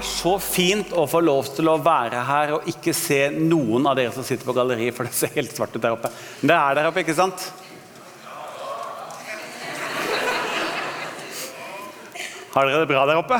[0.00, 3.98] er så fint å få lov til å være her og ikke se noen av
[3.98, 6.10] dere som sitter på galleriet, for det ser helt svart ut der oppe.
[6.40, 7.50] Men det er der oppe, ikke sant?
[12.50, 13.38] Har dere det bra der oppe?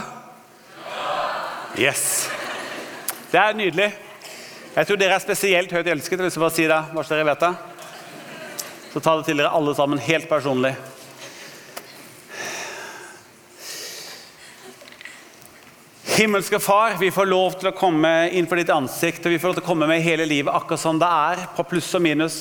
[1.80, 2.28] Yes.
[3.30, 3.88] Det er nydelig.
[4.76, 6.20] Jeg tror dere er spesielt høyt elsket.
[6.22, 7.52] Hvis jeg bare si det, bare så dere vet det.
[8.92, 10.74] Så ta det til dere alle sammen helt personlig.
[16.20, 19.48] Himmelske Far, vi får lov til å komme inn for ditt ansikt, og vi får
[19.48, 22.34] lov til å komme med hele livet akkurat som det er, på pluss og minus.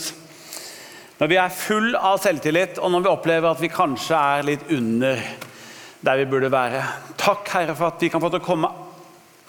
[1.15, 4.65] Når vi er full av selvtillit, og når vi opplever at vi kanskje er litt
[4.75, 5.21] under
[6.03, 6.81] der vi burde være.
[7.23, 8.73] Takk, Herre, for at vi kan få til å komme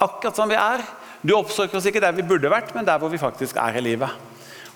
[0.06, 0.86] akkurat som vi er.
[1.27, 3.84] Du oppsøker oss ikke der vi burde vært, men der hvor vi faktisk er i
[3.89, 4.14] livet.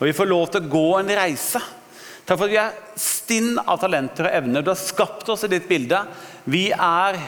[0.00, 1.62] Og vi får lov til å gå en reise.
[2.26, 4.66] Takk for at vi er stinn av talenter og evner.
[4.66, 6.02] Du har skapt oss i ditt bilde.
[6.42, 7.22] Vi er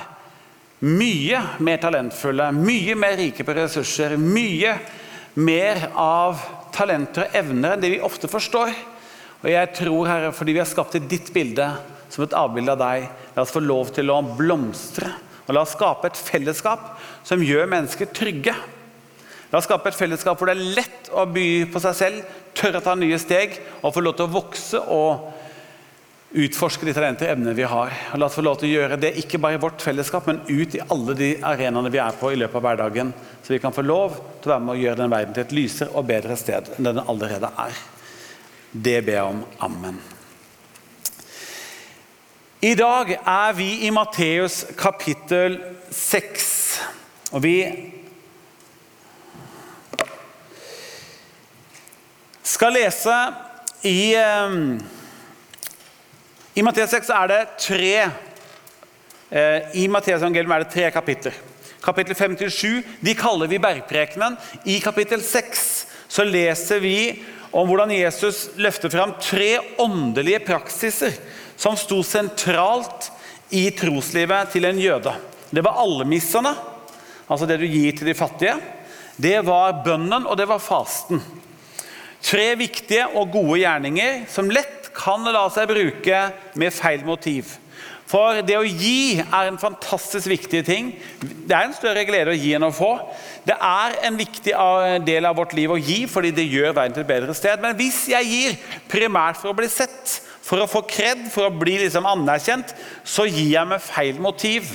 [0.84, 4.74] mye mer talentfulle, mye mer rike på ressurser, mye
[5.41, 6.41] mer av
[6.77, 8.72] talenter og evner enn det vi ofte forstår.
[9.42, 11.69] Og jeg tror, Herre, fordi vi har skapt i ditt bilde,
[12.12, 15.10] som et avbilde av deg, la oss få lov til å blomstre.
[15.47, 18.54] Og la oss skape et fellesskap som gjør mennesker trygge.
[19.52, 22.80] La oss skape et fellesskap hvor det er lett å by på seg selv, tørre
[22.80, 25.28] å ta nye steg og få lov til å vokse og
[26.34, 27.92] utforske de talenter og evnene vi har.
[28.12, 30.42] Og la oss få lov til å gjøre det ikke bare i vårt fellesskap, men
[30.48, 33.12] ut i alle de arenaene vi er på i løpet av hverdagen.
[33.42, 35.56] Så vi kan få lov til å være med å gjøre den verden til et
[35.56, 37.80] lysere og bedre sted enn den allerede er.
[38.72, 39.42] Det ber jeg om.
[39.64, 40.00] Amen.
[42.66, 45.60] I dag er vi i Matteus kapittel
[45.94, 46.47] 6.
[47.36, 47.56] Og vi
[52.47, 53.16] skal lese
[53.87, 54.78] i um,
[56.56, 57.91] i Matteus 6 er det tre
[59.28, 61.34] eh, i Matteus er det tre kapitler.
[61.84, 64.39] Kapittel 5-7 de kaller vi bergprekenen.
[64.65, 65.67] I kapittel 6
[66.09, 66.97] så leser vi
[67.53, 71.12] om hvordan Jesus løfter fram tre åndelige praksiser
[71.61, 73.11] som sto sentralt
[73.53, 75.12] i troslivet til en jøde.
[75.53, 76.55] Det var almissene,
[77.28, 78.56] altså det du gir til de fattige.
[79.17, 81.21] Det var bønnen, og det var fasten.
[82.25, 86.20] Tre viktige og gode gjerninger som lett kan la seg bruke
[86.58, 87.56] med feil motiv.
[88.06, 90.92] For det å gi er en fantastisk viktig ting.
[91.18, 92.92] Det er en større glede å gi enn å få.
[93.46, 94.54] Det er en viktig
[95.06, 97.58] del av vårt liv å gi, fordi det gjør verden til et bedre sted.
[97.62, 98.56] Men hvis jeg gir
[98.90, 102.70] primært for å bli sett, for å få kred, for å bli liksom anerkjent,
[103.02, 104.70] så gir jeg med feil motiv.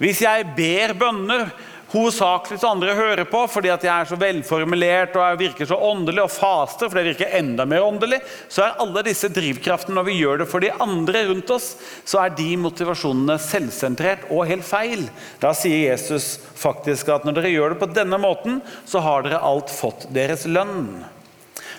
[0.00, 1.48] Hvis jeg ber bønner
[1.90, 5.78] hovedsakelig så andre hører på fordi at jeg er så velformulert og jeg virker så
[5.90, 10.06] åndelig og faster, fordi det virker enda mer åndelig, så er alle disse drivkraftene når
[10.06, 11.72] vi gjør det for de andre rundt oss,
[12.06, 15.06] så er de motivasjonene selvsentrert og helt feil.
[15.42, 19.42] Da sier Jesus faktisk at når dere gjør det på denne måten, så har dere
[19.44, 21.02] alt fått deres lønn.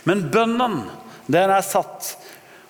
[0.03, 0.83] Men bønnen,
[1.31, 2.16] den er satt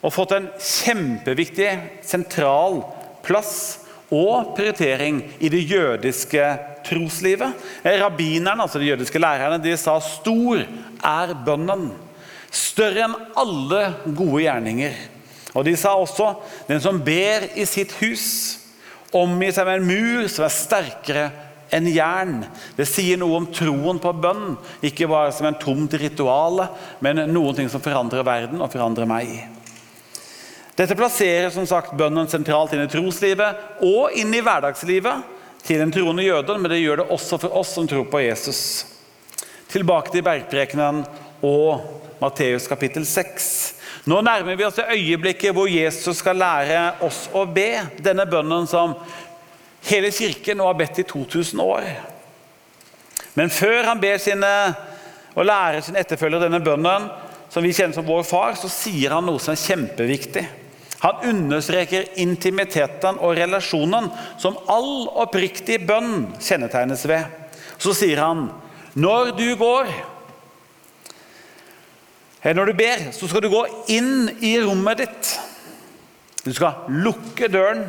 [0.01, 1.72] og fått en kjempeviktig
[2.06, 2.81] sentral
[3.25, 3.81] plass
[4.12, 6.46] og prioritering i det jødiske
[6.86, 7.54] troslivet.
[7.86, 11.90] Rabbinerne, altså de jødiske lærerne, de sa stor er bønnen.
[12.52, 14.98] Større enn alle gode gjerninger.
[15.56, 16.34] Og de sa også
[16.68, 18.58] den som ber i sitt hus,
[19.16, 21.26] omgir seg med en mur som er sterkere
[21.72, 22.38] enn jern.
[22.76, 26.66] Det sier noe om troen på bønn, ikke bare som en tomt ritual,
[27.04, 29.61] men noen ting som forandrer verden og forandrer meg.
[30.76, 35.92] Dette plasserer som sagt bønnen sentralt inn i troslivet og inn i hverdagslivet til den
[35.94, 38.62] troende jøden, men det gjør det også for oss som tror på Jesus.
[39.72, 41.04] Tilbake til bergprekenen
[41.46, 43.50] og Matteus kapittel 6.
[44.10, 47.84] Nå nærmer vi oss det øyeblikket hvor Jesus skal lære oss å be.
[48.02, 48.96] Denne bønnen som
[49.90, 51.92] hele kirken nå har bedt i 2000 år.
[53.38, 54.50] Men før han ber sine
[55.31, 57.07] og lærer sin etterfølger denne bønnen,
[57.51, 60.44] som vi kjenner som vår far, så sier han noe som er kjempeviktig.
[61.01, 64.12] Han understreker intimiteten og relasjonen
[64.42, 67.25] som all oppriktig bønn kjennetegnes ved.
[67.81, 68.50] Så sier han
[68.94, 69.89] når du går
[72.42, 73.62] eller når du ber, så skal du gå
[73.94, 75.31] inn i rommet ditt.
[76.42, 77.83] Du skal lukke døren.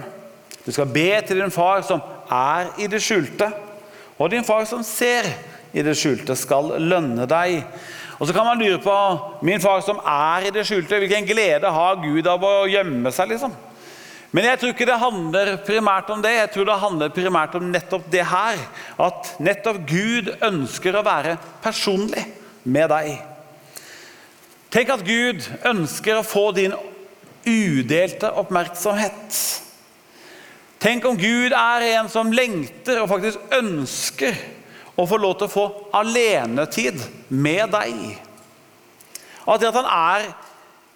[0.66, 3.48] Du skal be til din far som er i det skjulte.
[4.20, 5.30] Og din far som ser
[5.72, 7.62] i det skjulte, skal lønne deg.
[8.18, 8.94] Og så kan man lure på
[9.46, 13.32] min far som er i det skjulte, hvilken glede har Gud av å gjemme seg?
[13.32, 13.54] liksom?
[14.32, 16.30] Men jeg tror ikke det handler primært om det.
[16.38, 18.62] Jeg tror det handler primært om nettopp det her.
[18.96, 22.24] At nettopp Gud ønsker å være personlig
[22.64, 23.18] med deg.
[24.72, 26.72] Tenk at Gud ønsker å få din
[27.44, 29.36] udelte oppmerksomhet.
[30.82, 34.38] Tenk om Gud er en som lengter og faktisk ønsker
[34.96, 35.66] å få lov til å få
[35.96, 38.00] alenetid med deg.
[39.46, 40.26] At det at han er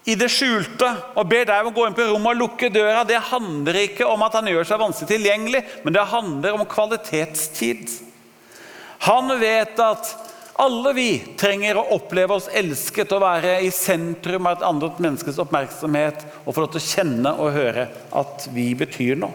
[0.06, 0.88] i det skjulte
[1.18, 4.06] og ber deg om å gå inn på rommet og lukke døra, det handler ikke
[4.06, 7.90] om at han gjør seg vanskelig tilgjengelig, men det handler om kvalitetstid.
[9.08, 10.12] Han vet at
[10.62, 15.40] alle vi trenger å oppleve oss elsket og være i sentrum av et annet menneskes
[15.42, 19.34] oppmerksomhet og få lov til å kjenne og høre at vi betyr noe.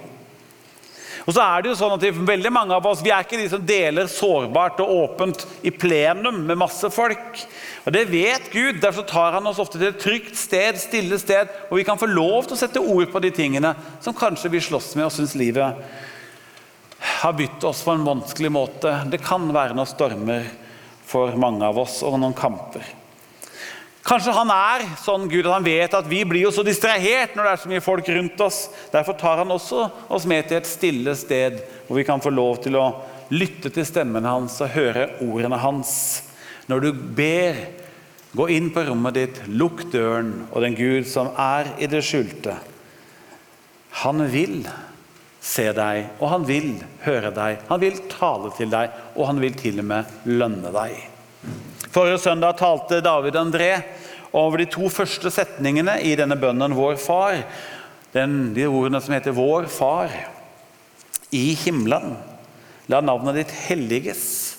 [1.26, 3.50] Og så er det jo sånn at veldig mange av oss, Vi er ikke de
[3.50, 7.44] som deler sårbart og åpent i plenum med masse folk.
[7.86, 8.82] Og Det vet Gud.
[8.82, 12.10] Derfor tar han oss ofte til et trygt sted, stille sted, og vi kan få
[12.10, 15.36] lov til å sette ord på de tingene som kanskje vi slåss med og syns
[15.36, 15.78] livet
[17.22, 18.94] har bytt oss på en vanskelig måte.
[19.10, 20.50] Det kan være noen stormer
[21.06, 23.00] for mange av oss, og noen kamper.
[24.01, 27.45] Kanskje han er sånn Gud at han vet at vi blir jo så distrahert når
[27.45, 28.63] det er så mye folk rundt oss.
[28.94, 32.63] Derfor tar han også oss med til et stille sted hvor vi kan få lov
[32.65, 32.88] til å
[33.31, 35.94] lytte til stemmen hans og høre ordene hans.
[36.68, 37.62] Når du ber,
[38.33, 42.57] gå inn på rommet ditt, lukk døren, og den Gud som er i det skjulte,
[44.01, 44.63] han vil
[45.42, 47.63] se deg, og han vil høre deg.
[47.69, 51.11] Han vil tale til deg, og han vil til og med lønne deg.
[51.92, 53.82] Forrige søndag talte David André
[54.32, 57.42] over de to første setningene i denne bønnen 'Vår Far'.
[58.14, 60.14] Den, de ordene som heter 'Vår Far'
[61.36, 62.16] i himmelen.
[62.88, 64.56] La navnet ditt helliges.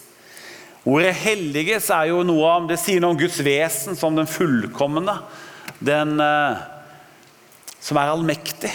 [0.85, 5.17] Ordet 'helliges' er jo noe om, det sier noe om Guds vesen som den fullkomne.
[5.81, 6.57] Den eh,
[7.81, 8.73] som er allmektig.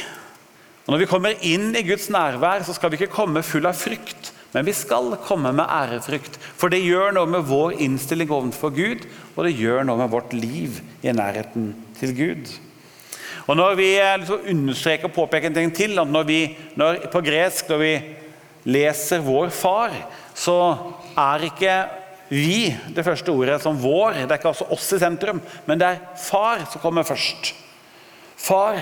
[0.87, 3.77] Og Når vi kommer inn i Guds nærvær, så skal vi ikke komme full av
[3.77, 6.37] frykt, men vi skal komme med ærefrykt.
[6.57, 9.03] For det gjør noe med vår innstilling overfor Gud,
[9.35, 12.53] og det gjør noe med vårt liv i nærheten til Gud.
[13.47, 16.39] Og Når vi eh, liksom understreker og påpeker en ting til, at når vi,
[16.75, 17.93] når, på gresk når vi
[18.67, 20.03] leser 'vår far',
[20.35, 20.75] så
[21.17, 21.75] er ikke
[22.29, 24.27] vi det første ordet som 'vår'.
[24.27, 27.55] Det er ikke altså oss i sentrum, men det er 'far' som kommer først.
[28.35, 28.79] Far.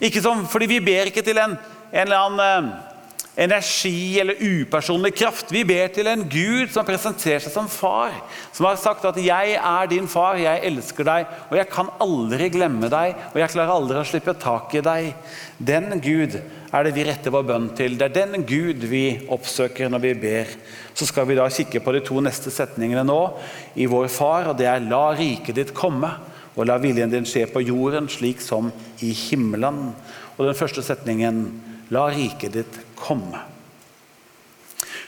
[0.00, 1.58] Ikke som, fordi vi ber ikke til en,
[1.92, 2.91] en eller annen eh,
[3.36, 5.52] energi eller upersonlig kraft.
[5.52, 8.12] Vi ber til en Gud som presenterer seg som far.
[8.52, 12.48] Som har sagt at 'jeg er din far, jeg elsker deg, og jeg kan aldri
[12.50, 15.14] glemme deg', 'og jeg klarer aldri å slippe tak i deg'.
[15.58, 16.40] Den Gud
[16.72, 17.96] er det vi retter vår bønn til.
[17.96, 20.46] Det er den Gud vi oppsøker når vi ber.
[20.94, 23.38] Så skal vi da kikke på de to neste setningene nå
[23.76, 26.18] i Vår Far, og det er 'La riket ditt komme'.
[26.54, 28.70] Og la viljen din skje på jorden slik som
[29.00, 29.94] i himmelen.
[30.38, 32.91] Og den første setningen La riket ditt komme.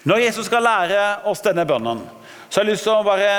[0.05, 2.03] Når Jesus skal lære oss denne bønnen,
[2.49, 3.31] så har jeg lyst til å bare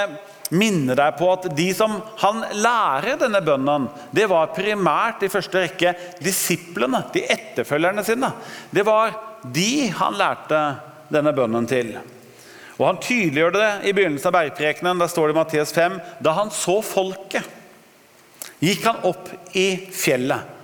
[0.55, 5.63] minne deg på at de som han lærer denne bønnen, det var primært i første
[5.63, 5.93] rekke
[6.23, 8.31] disiplene, de etterfølgerne sine.
[8.69, 9.15] Det var
[9.45, 10.61] de han lærte
[11.13, 11.95] denne bønnen til.
[12.75, 14.99] Og Han tydeliggjør det i begynnelsen av bergprekenen.
[14.99, 17.45] Der står det i Matteus 5.: Da han så folket,
[18.59, 20.54] gikk han opp i fjellet.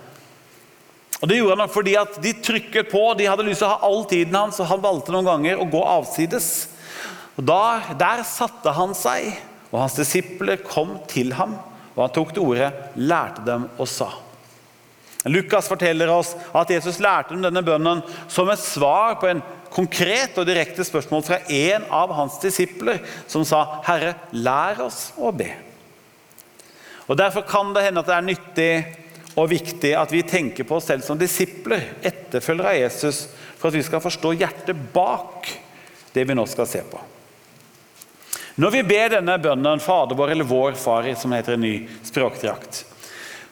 [1.22, 3.86] Og Det gjorde han fordi at de trykket på, de hadde lyst til å ha
[3.86, 6.48] all tiden hans, og han valgte noen ganger å gå avsides.
[7.38, 9.30] Og da, Der satte han seg,
[9.70, 11.54] og hans disipler kom til ham.
[11.94, 14.10] Og han tok til orde, lærte dem og sa.
[15.30, 18.00] Lukas forteller oss at Jesus lærte dem denne bønnen
[18.32, 19.42] som et svar på en
[19.72, 22.98] konkret og direkte spørsmål fra en av hans disipler,
[23.30, 25.54] som sa, 'Herre, lær oss å be'.
[27.08, 28.96] Og Derfor kan det hende at det er nyttig
[29.38, 33.24] og viktig at vi tenker på oss selv som disipler, etterfølgere av Jesus,
[33.56, 35.48] for at vi skal forstå hjertet bak
[36.12, 37.00] det vi nå skal se på.
[38.60, 42.82] Når vi ber denne bønnen, Fader vår eller Vår Far, som heter en ny språkdrakt,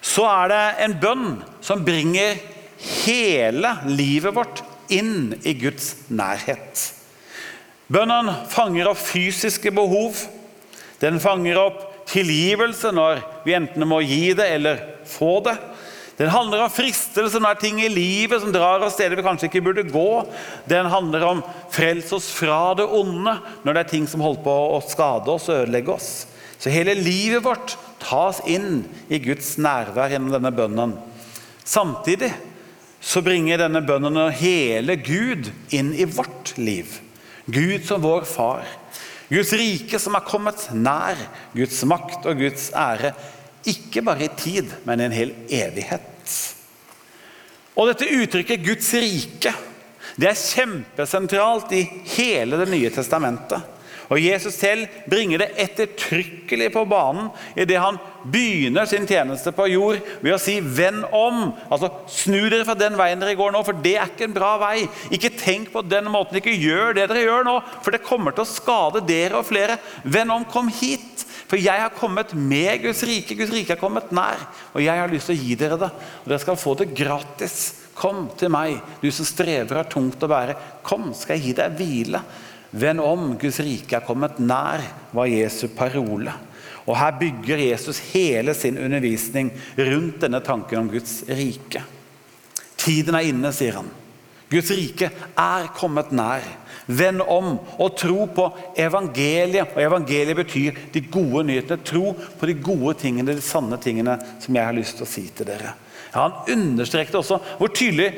[0.04, 1.28] så er det en bønn
[1.64, 2.36] som bringer
[3.04, 6.90] hele livet vårt inn i Guds nærhet.
[7.90, 10.18] Bønnen fanger opp fysiske behov.
[11.00, 15.56] Den fanger opp tilgivelse når vi enten må gi det eller få det.
[16.20, 19.62] Den handler om fristelse når ting i livet som drar oss steder vi kanskje ikke
[19.64, 20.08] burde gå.
[20.68, 21.38] Den handler om
[21.72, 25.48] frels oss fra det onde når det er ting som holder på å skade oss
[25.48, 26.10] og ødelegge oss.
[26.60, 30.92] Så hele livet vårt tas inn i Guds nærvær gjennom denne bønnen.
[31.64, 32.34] Samtidig
[33.00, 37.00] så bringer denne bønnen hele Gud inn i vårt liv.
[37.48, 38.68] Gud som vår far.
[39.32, 41.16] Guds rike som er kommet nær.
[41.56, 43.14] Guds makt og Guds ære.
[43.72, 46.09] Ikke bare i tid, men i en hel evighet.
[47.76, 49.56] Og dette uttrykket 'Guds rike'
[50.20, 51.84] det er kjempesentralt i
[52.16, 53.62] hele Det nye testamentet.
[54.10, 60.00] Og Jesus selv bringer det ettertrykkelig på banen idet han begynner sin tjeneste på jord
[60.20, 61.52] ved å si 'venn om'.
[61.70, 64.56] Altså Snu dere fra den veien dere går nå, for det er ikke en bra
[64.58, 64.88] vei.
[65.14, 66.36] Ikke tenk på den måten.
[66.36, 69.78] Ikke gjør det dere gjør nå, for det kommer til å skade dere og flere.
[70.02, 71.24] Venn om, kom hit.
[71.50, 73.34] For jeg har kommet med Guds rike.
[73.34, 74.38] Guds rike har kommet nær.
[74.70, 75.88] Og jeg har lyst til å gi dere det.
[76.22, 77.56] Og dere skal få det gratis.
[77.98, 80.54] Kom til meg, du som strever har tungt å bære.
[80.86, 82.22] Kom, skal jeg gi deg hvile.
[82.70, 86.36] Vend om, Guds rike er kommet nær, var Jesu parole.
[86.86, 91.82] Og Her bygger Jesus hele sin undervisning rundt denne tanken om Guds rike.
[92.80, 93.90] Tiden er inne, sier han.
[94.50, 96.46] Guds rike er kommet nær.
[96.90, 98.48] Vend om og tro på
[98.82, 99.76] evangeliet.
[99.76, 101.84] Og Evangeliet betyr de gode nyhetene.
[101.86, 105.28] Tro på de gode tingene, de sanne tingene som jeg har lyst til å si
[105.30, 105.76] til dere.
[106.10, 108.10] Ja, Han understrekte også hvor tydelig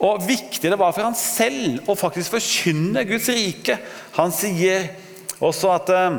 [0.00, 3.76] og viktig det var for han selv å faktisk forkynne Guds rike.
[4.16, 4.86] Han sier
[5.44, 6.16] også at eh,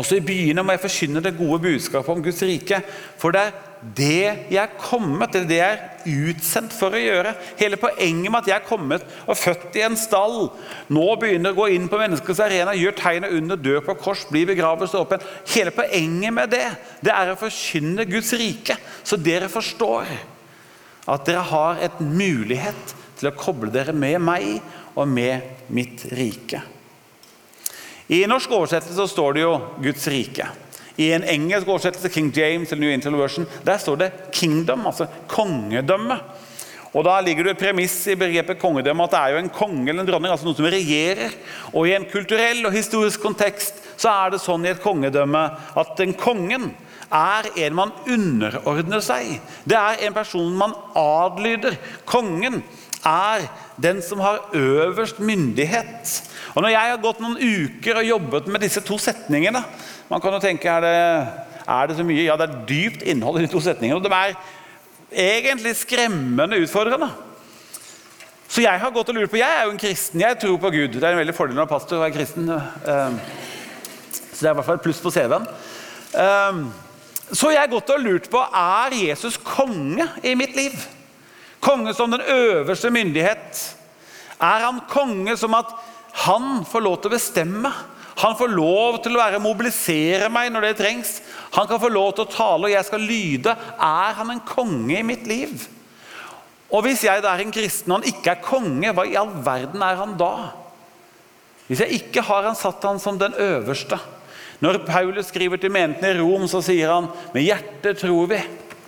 [0.00, 2.80] også i byene må jeg forkynne det gode budskapet om Guds rike.
[3.20, 7.00] For det er det jeg er kommet, det er det jeg er utsendt for å
[7.00, 7.34] gjøre.
[7.60, 10.48] Hele poenget med at jeg er kommet og født i en stall,
[10.92, 14.48] nå begynner å gå inn på menneskets arena, gjør tegnet under, dør på kors, blir
[14.48, 15.16] begravet, stå opp.
[15.52, 16.64] Hele poenget med det,
[17.04, 20.14] det er å forkynne Guds rike, så dere forstår
[21.06, 24.56] at dere har et mulighet til å koble dere med meg
[24.96, 26.62] og med mitt rike.
[28.06, 30.65] I norsk oversettelse så står det jo 'Guds rike'.
[30.96, 35.06] I en engelsk oversettelse, King James eller New Internal Version, der står det 'kingdom', altså
[35.28, 36.20] kongedømme.
[36.96, 39.88] Og Da ligger det et premiss i begrepet kongedømme at det er jo en konge
[39.88, 41.34] eller en dronning, altså noen som regjerer.
[41.74, 45.42] Og I en kulturell og historisk kontekst så er det sånn i et kongedømme
[45.76, 46.70] at den kongen
[47.12, 49.40] er en man underordner seg.
[49.68, 51.76] Det er en person man adlyder.
[52.08, 52.62] Kongen
[53.04, 53.44] er
[53.82, 56.22] den som har øverst myndighet.
[56.54, 59.60] Og Når jeg har gått noen uker og jobbet med disse to setningene
[60.08, 60.98] Man kan jo tenke er det,
[61.66, 62.24] er det så mye?
[62.24, 63.98] Ja, det er dypt innhold i de to setningene.
[63.98, 64.36] Og de er
[65.10, 67.08] egentlig skremmende utfordrende.
[68.46, 70.70] Så jeg har gått og lurt på, jeg er jo en kristen, jeg tror på
[70.70, 70.94] Gud.
[70.94, 72.46] Det er en veldig fordel når pastor er kristen.
[72.54, 73.18] Eh,
[74.30, 75.48] så det er i hvert fall et pluss på CV-en.
[77.34, 80.76] Så jeg har gått og lurt på er Jesus konge i mitt liv.
[81.66, 83.60] Konge som den øverste myndighet.
[84.38, 85.72] Er han konge som at
[86.26, 87.72] han får lov til å bestemme?
[88.16, 91.16] Han får lov til å være, mobilisere meg når det trengs.
[91.52, 93.52] Han kan få lov til å tale, og jeg skal lyde.
[93.76, 95.66] Er han en konge i mitt liv?
[96.72, 99.34] Og hvis jeg da er en kristen og han ikke er konge, hva i all
[99.44, 100.32] verden er han da?
[101.66, 103.98] Hvis jeg ikke har han satt han som den øverste,
[104.64, 108.40] når Paulus skriver til menigheten i Rom, så sier han med hjertet tror vi.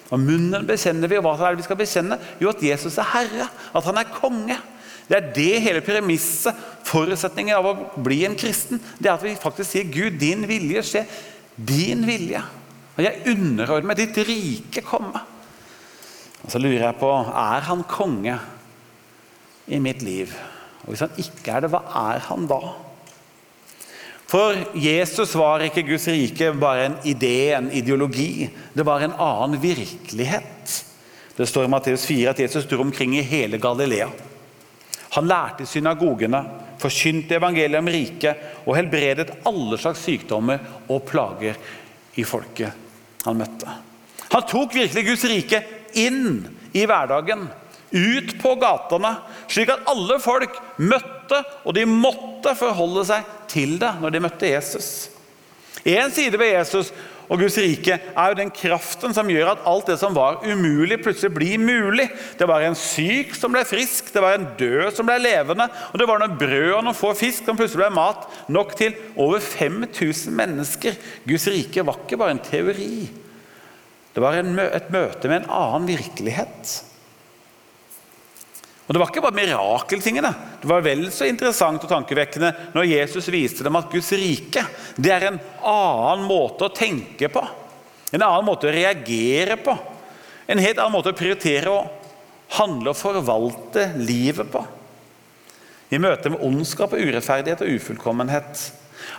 [0.09, 1.19] Og munnen bekjenner vi.
[1.21, 2.19] Og hva er det vi skal bekjenne?
[2.41, 3.49] Jo, at Jesus er herre.
[3.77, 4.59] At han er konge.
[5.09, 6.57] Det er det hele premisset,
[6.89, 8.81] forutsetningen av å bli en kristen.
[8.99, 11.05] Det er at vi faktisk sier Gud, din vilje skje.
[11.57, 12.43] Din vilje.
[12.97, 15.23] Og jeg underordner meg ditt rike komme.
[16.45, 18.37] Og Så lurer jeg på er han konge
[19.69, 20.33] i mitt liv.
[20.85, 22.61] Og hvis han ikke er det, hva er han da?
[24.29, 28.49] For Jesus var ikke Guds rike bare en idé, en ideologi.
[28.73, 30.75] Det var en annen virkelighet.
[31.37, 34.11] Det står i Matteus 4 at Jesus dro omkring i hele Galilea.
[35.17, 36.43] Han lærte synagogene,
[36.79, 40.61] forkynte evangeliet om riket og helbredet alle slags sykdommer
[40.93, 41.57] og plager
[42.21, 43.79] i folket han møtte.
[44.29, 45.63] Han tok virkelig Guds rike
[45.97, 46.45] inn
[46.77, 47.49] i hverdagen
[47.89, 49.15] ut på gatene,
[49.49, 54.51] slik at alle folk møtte, og de måtte forholde seg til det når de møtte
[54.51, 54.91] Jesus.
[55.89, 56.93] En side ved Jesus
[57.29, 60.97] og Guds rike er jo den kraften som gjør at alt det som var umulig,
[61.05, 62.07] plutselig blir mulig.
[62.41, 66.01] Det var en syk som ble frisk, det var en død som ble levende, og
[66.01, 69.45] det var noe brød og noen få fisk som plutselig ble mat nok til over
[69.45, 70.97] 5000 mennesker.
[71.29, 72.93] Guds rike var ikke bare en teori.
[74.15, 76.79] Det var et møte med en annen virkelighet.
[78.89, 80.31] Og Det var ikke bare mirakeltingene.
[80.63, 84.65] Det var vel så interessant og tankevekkende når Jesus viste dem at Guds rike
[84.97, 87.43] det er en annen måte å tenke på.
[88.17, 89.77] En annen måte å reagere på.
[90.49, 94.65] En helt annen måte å prioritere og handle og forvalte livet på.
[95.93, 98.65] I møte med ondskap og urettferdighet og ufullkommenhet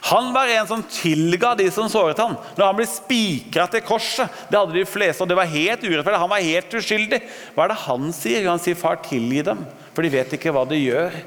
[0.02, 2.38] han var en som tilga de som såret han.
[2.56, 6.22] Når han ble spikra til korset, det hadde de fleste, og det var helt urettferdig.
[6.22, 7.20] Han var helt uskyldig.
[7.56, 8.48] Hva er det han sier?
[8.48, 11.20] Han sier, 'Far, tilgi dem, for de vet ikke hva de gjør'.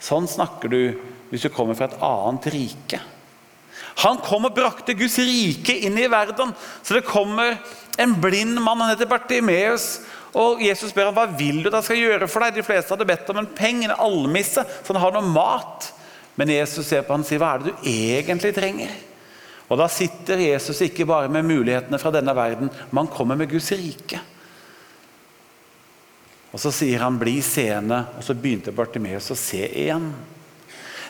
[0.00, 0.80] Sånn snakker du
[1.30, 3.00] hvis du kommer fra et annet rike.
[4.02, 6.52] Han kom og brakte Guds rike inn i verden.
[6.82, 7.58] Så det kommer
[8.00, 10.00] en blind mann, han heter Bartimeus.
[10.34, 12.56] Og Jesus spør ham, hva vil du jeg skal gjøre for deg.
[12.56, 15.92] De fleste hadde bedt om en penge, en almisse, så han har noe mat.
[16.36, 18.96] Men Jesus ser på han og sier, 'Hva er det du egentlig trenger?'
[19.70, 23.48] Og Da sitter Jesus ikke bare med mulighetene fra denne verden, men han kommer med
[23.50, 24.20] Guds rike.
[26.52, 30.12] Og Så sier han 'bli seende', og så begynte Bartimeus å se igjen.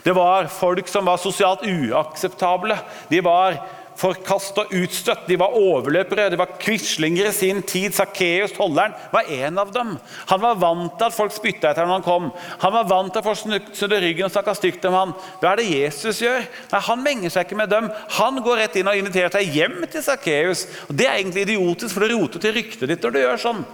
[0.04, 2.78] Det var folk som var sosialt uakseptable.
[3.08, 3.56] De var
[3.98, 5.26] forkasta utstøtt.
[5.28, 7.94] De var overløpere, de var quislinger i sin tid.
[7.94, 9.94] Sakkeus, tolleren, var en av dem.
[10.30, 12.30] Han var vant til at folk spytta etter ham når han kom.
[12.64, 15.14] Han var vant til at folk snudde ryggen og snakka stygt om ham.
[15.40, 16.44] Hva er det Jesus gjør?
[16.72, 17.88] Nei, Han menger seg ikke med dem.
[18.18, 20.66] Han går rett inn og inviterer seg hjem til Sakkeus.
[20.88, 23.64] Det er egentlig idiotisk, for det roter til ryktet ditt når du gjør sånn.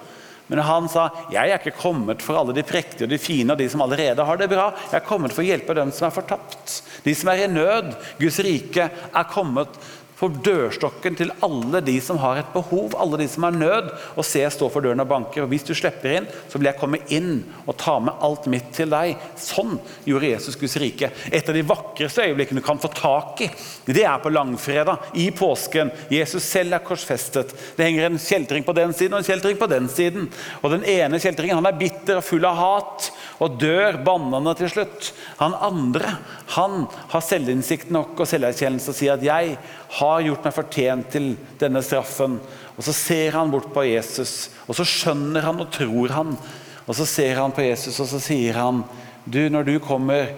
[0.51, 3.61] Men han sa jeg er ikke kommet for alle de prektige og de fine og
[3.61, 4.73] de som allerede har det bra.
[4.91, 6.81] Jeg er kommet for å hjelpe dem som er fortapt.
[7.05, 7.93] De som er i nød.
[8.19, 9.79] Guds rike er kommet
[10.21, 13.89] for dørstokken til alle de som har et behov, alle de som har nød.
[14.17, 16.69] Og se, jeg står for døren og banker, og hvis du slipper inn, så vil
[16.69, 19.17] jeg komme inn og ta med alt mitt til deg.
[19.41, 21.09] Sånn gjorde Jesus Guds rike.
[21.33, 23.51] Et av de vakreste øyeblikkene du kan få tak i,
[23.89, 25.93] det er på langfredag, i påsken.
[26.13, 27.55] Jesus selv er korsfestet.
[27.77, 30.29] Det henger en kjeltring på den siden og en kjeltring på den siden.
[30.61, 33.09] Og den ene kjeltringen han er bitter og full av hat
[33.41, 35.13] og dør bannende til slutt.
[35.41, 36.19] Han andre
[36.57, 39.57] han har selvinnsikt nok og selverkjennelse og sier at 'jeg
[40.01, 42.39] har gjort meg fortjent til denne straffen'.
[42.77, 46.39] Og Så ser han bort på Jesus, og så skjønner han og tror han.
[46.87, 48.85] Og Så ser han på Jesus og så sier han,
[49.29, 50.35] 'Du, når du kommer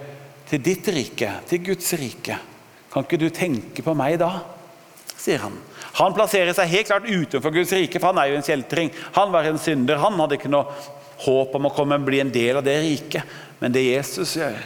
[0.49, 2.37] til ditt rike, til Guds rike,
[2.91, 4.41] kan ikke du tenke på meg da?'
[5.17, 5.57] sier han.
[5.93, 8.91] Han plasserer seg helt klart utenfor Guds rike, for han er jo en kjeltring.
[9.13, 10.01] Han var en synder.
[10.01, 10.65] Han hadde ikke noe
[11.23, 13.23] håp om å komme og bli en del av det riket.
[13.61, 14.57] Men det Jesus gjør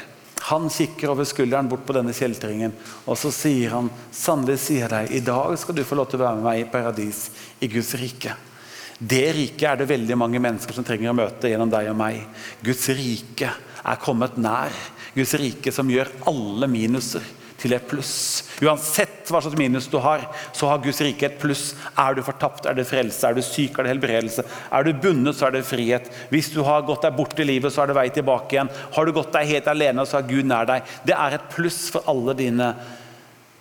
[0.48, 2.72] Han kikker over skulderen bort på denne kjeltringen,
[3.06, 6.24] og så sier han, 'Sannelig sier deg, i dag skal du få lov til å
[6.24, 8.36] være med meg i paradis, i Guds rike'.
[8.98, 12.24] Det riket er det veldig mange mennesker som trenger å møte gjennom deg og meg.
[12.64, 13.52] Guds rike
[13.86, 14.74] er kommet nær.
[15.14, 17.22] Guds rike som gjør alle minuser
[17.58, 18.14] til et pluss.
[18.64, 21.72] Uansett hva slags minus du har, så har Guds rike et pluss.
[21.98, 23.24] Er du fortapt, er det frelse.
[23.28, 24.46] Er du syk, er det helbredelse.
[24.74, 26.12] Er du bundet, så er det frihet.
[26.34, 28.72] Hvis du har gått deg bort i livet, så er det vei tilbake igjen.
[28.96, 30.96] Har du gått deg helt alene, så er Gud nær deg.
[31.08, 32.72] Det er et pluss for alle dine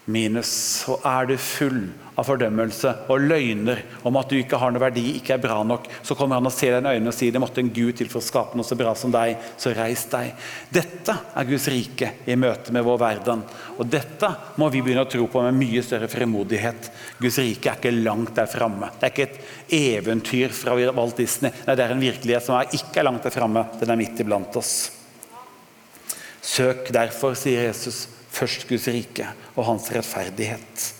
[0.06, 0.50] minus.
[0.86, 5.04] så er du full av fordømmelse og løgner om at du ikke har noe verdi,
[5.18, 7.42] ikke er bra nok, så kommer han og ser deg i øynene og sier det
[7.42, 10.32] måtte en Gud til for å skape noe så bra som deg, så reis deg.
[10.72, 13.44] Dette er Guds rike i møte med vår verden.
[13.76, 16.90] Og dette må vi begynne å tro på med mye større fremodighet.
[17.20, 18.90] Guds rike er ikke langt der framme.
[18.96, 21.52] Det er ikke et eventyr fra Walt Disney.
[21.66, 23.68] Nei, det er en virkelighet som er ikke er langt der framme.
[23.82, 24.76] Den er midt iblant oss.
[26.46, 30.90] Søk derfor, sier Jesus, først Guds rike og hans rettferdighet.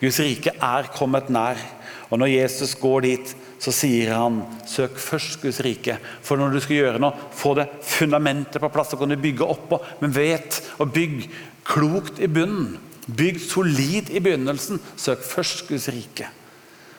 [0.00, 1.60] Guds rike er kommet nær.
[2.08, 5.98] Og når Jesus går dit, så sier han søk først Guds rike.
[6.24, 9.44] For når du skal gjøre noe, få det fundamentet på plass, så kan du bygge
[9.44, 9.80] oppå.
[10.00, 11.28] Men vet å bygge
[11.68, 12.78] klokt i bunnen.
[13.08, 14.80] Bygg solid i begynnelsen.
[14.96, 16.30] Søk først Guds rike.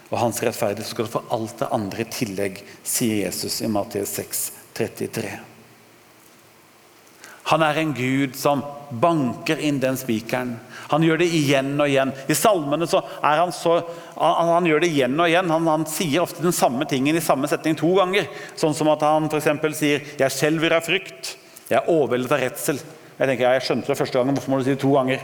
[0.10, 4.16] Og hans rettferdighet, skal du få alt det andre i tillegg, sier Jesus i Matteus
[4.18, 4.46] 6,
[4.78, 5.38] 33.
[7.50, 10.56] Han er en gud som banker inn den spikeren.
[10.90, 12.12] Han gjør det igjen og igjen.
[12.30, 13.80] I salmene så er han så
[14.20, 15.52] Han, han gjør det igjen og igjen.
[15.54, 18.28] Han, han, sier ofte den samme tingen i samme setning to ganger.
[18.60, 19.78] Sånn som at han f.eks.
[19.78, 21.36] sier 'Jeg skjelver av frykt'.
[21.70, 22.82] 'Jeg er overveldet av redsel'.
[23.20, 25.24] Jeg tenker, jeg skjønte det første gangen, hvorfor må du si det to ganger?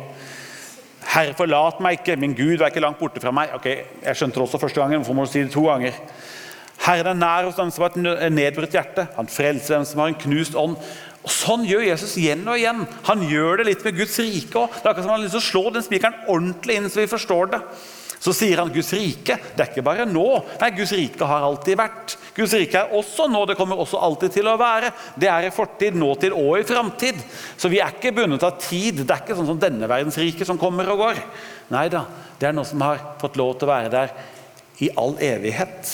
[1.05, 3.53] 'Herre, forlat meg ikke, min Gud er ikke langt borte fra meg'.
[3.55, 3.65] Ok,
[4.03, 5.93] Jeg skjønte det også første gangen, hvorfor må du si det to ganger?
[6.85, 9.07] Herren er nær hos dem som har et nedbrutt hjerte.
[9.15, 10.75] Han frelser dem som har en knust ånd.
[11.25, 12.85] Og Sånn gjør Jesus igjen og igjen.
[13.09, 14.73] Han gjør det litt med Guds rike òg.
[14.77, 17.01] Det er akkurat som han har lyst til å slå den spikeren ordentlig inn, så
[17.01, 17.61] vi forstår det.
[18.25, 19.35] Så sier han Guds rike.
[19.53, 20.25] Det er ikke bare nå.
[20.61, 22.15] Nei, Guds rike har alltid vært.
[22.38, 23.43] Guds rike er også nå.
[23.49, 24.89] Det kommer også alltid til å være.
[25.19, 27.19] Det er i fortid, nåtid og i framtid.
[27.57, 29.03] Så vi er ikke bundet av tid.
[29.03, 31.21] Det er ikke sånn som denne verdens rike som kommer og går.
[31.75, 32.05] Nei da,
[32.39, 34.17] det er noe som har fått lov til å være der
[34.85, 35.93] i all evighet.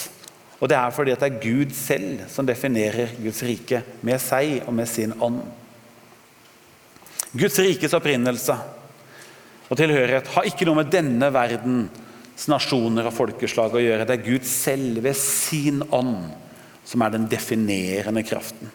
[0.61, 4.75] Og det er fordi det er Gud selv som definerer Guds rike med seg og
[4.77, 5.41] med sin ånd.
[7.31, 8.55] Guds rikes opprinnelse
[9.71, 14.05] og tilhørighet har ikke noe med denne verdens nasjoner og folkeslag å gjøre.
[14.05, 16.27] Det er Gud selv ved sin ånd
[16.85, 18.69] som er den definerende kraften.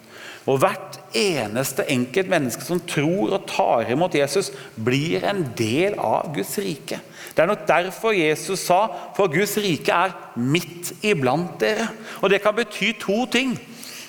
[0.47, 6.31] Og hvert eneste enkelt menneske som tror og tar imot Jesus, blir en del av
[6.35, 7.01] Guds rike.
[7.37, 11.91] Det er nok derfor Jesus sa for Guds rike er midt iblant dere.
[12.23, 13.53] Og Det kan bety to ting.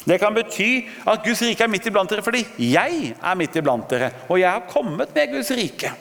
[0.08, 3.90] Det kan bety at Guds rike er midt iblant dere fordi jeg er midt iblant
[3.92, 4.12] dere.
[4.30, 5.92] Og jeg har kommet med Guds rike.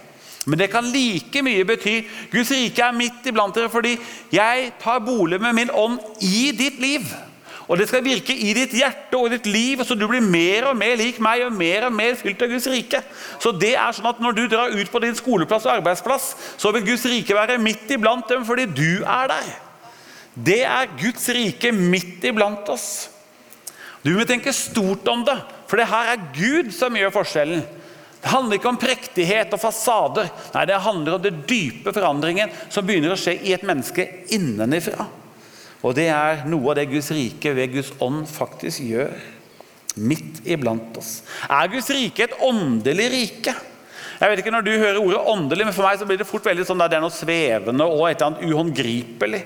[0.46, 1.96] Men det kan like mye bety
[2.30, 3.96] Guds rike er midt iblant dere fordi
[4.32, 7.02] jeg tar bolig med min ånd i ditt liv.
[7.66, 10.68] Og det skal virke i ditt hjerte og i ditt liv, så du blir mer
[10.70, 13.00] og mer lik meg og mer og mer fylt av Guds rike.
[13.42, 16.70] Så det er sånn at Når du drar ut på din skoleplass og arbeidsplass, så
[16.74, 19.50] vil Guds rike være midt iblant dem fordi du er der.
[20.36, 23.08] Det er Guds rike midt iblant oss.
[24.04, 25.34] Du må tenke stort om det,
[25.66, 27.64] for det her er Gud som gjør forskjellen.
[28.22, 30.30] Det handler ikke om prektighet og fasader.
[30.54, 35.06] Nei, Det handler om den dype forandringen som begynner å skje i et menneske innenifra.
[35.86, 39.14] Og det er noe av det Guds rike ved Guds ånd faktisk gjør.
[39.96, 41.20] Midt iblant oss.
[41.46, 43.54] Er Guds rike et åndelig rike?
[44.16, 46.46] Jeg vet ikke når du hører ordet åndelig, men for meg så blir det fort
[46.48, 49.42] veldig sånn at det er noe svevende og et eller annet uhåndgripelig.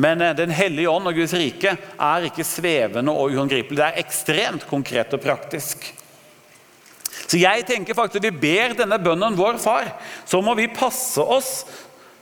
[0.00, 3.78] Men eh, Den hellige ånd og Guds rike er ikke svevende og uhåndgripelig.
[3.78, 5.86] Det er ekstremt konkret og praktisk.
[7.30, 9.92] Så jeg tenker faktisk at vi ber denne bønnen vår far,
[10.26, 11.52] så må vi passe oss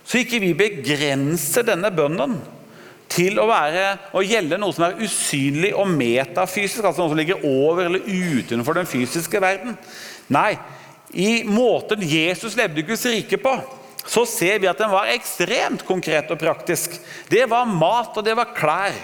[0.09, 2.39] så ikke vi begrenser denne bønnen
[3.09, 7.45] til å, være, å gjelde noe som er usynlig og metafysisk, altså noe som ligger
[7.49, 9.77] over eller utenfor den fysiske verden.
[10.33, 10.53] Nei,
[11.17, 13.55] i måten Jesus levde Guds rike på,
[14.09, 16.95] så ser vi at den var ekstremt konkret og praktisk.
[17.29, 18.97] Det var mat, og det var klær.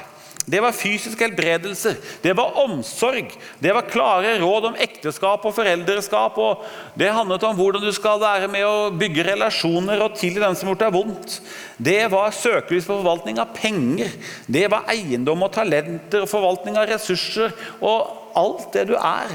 [0.45, 3.31] Det var fysisk helbredelse, det var omsorg,
[3.65, 6.37] det var klare råd om ekteskap og foreldreskap.
[6.37, 6.67] og
[7.01, 10.69] Det handlet om hvordan du skal være med å bygge relasjoner og tilgi den som
[10.69, 11.39] har gjort deg vondt.
[11.81, 14.13] Det var søkelys på forvaltning av penger,
[14.45, 19.33] det var eiendom og talenter og forvaltning av ressurser og alt det du er.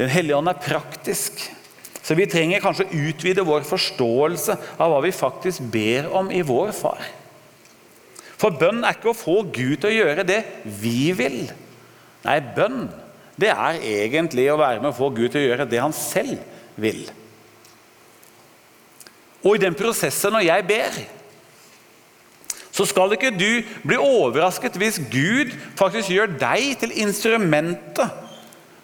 [0.00, 1.46] Den hellige ånd er praktisk.
[2.02, 6.42] Så vi trenger kanskje å utvide vår forståelse av hva vi faktisk ber om i
[6.42, 7.04] vår far.
[8.42, 10.40] For bønn er ikke å få Gud til å gjøre det
[10.82, 11.44] vi vil.
[12.26, 12.88] Nei, bønn
[13.38, 16.42] det er egentlig å være med å få Gud til å gjøre det han selv
[16.80, 17.04] vil.
[19.42, 20.98] Og i den prosessen når jeg ber,
[22.72, 28.20] så skal ikke du bli overrasket hvis Gud faktisk gjør deg til instrumentet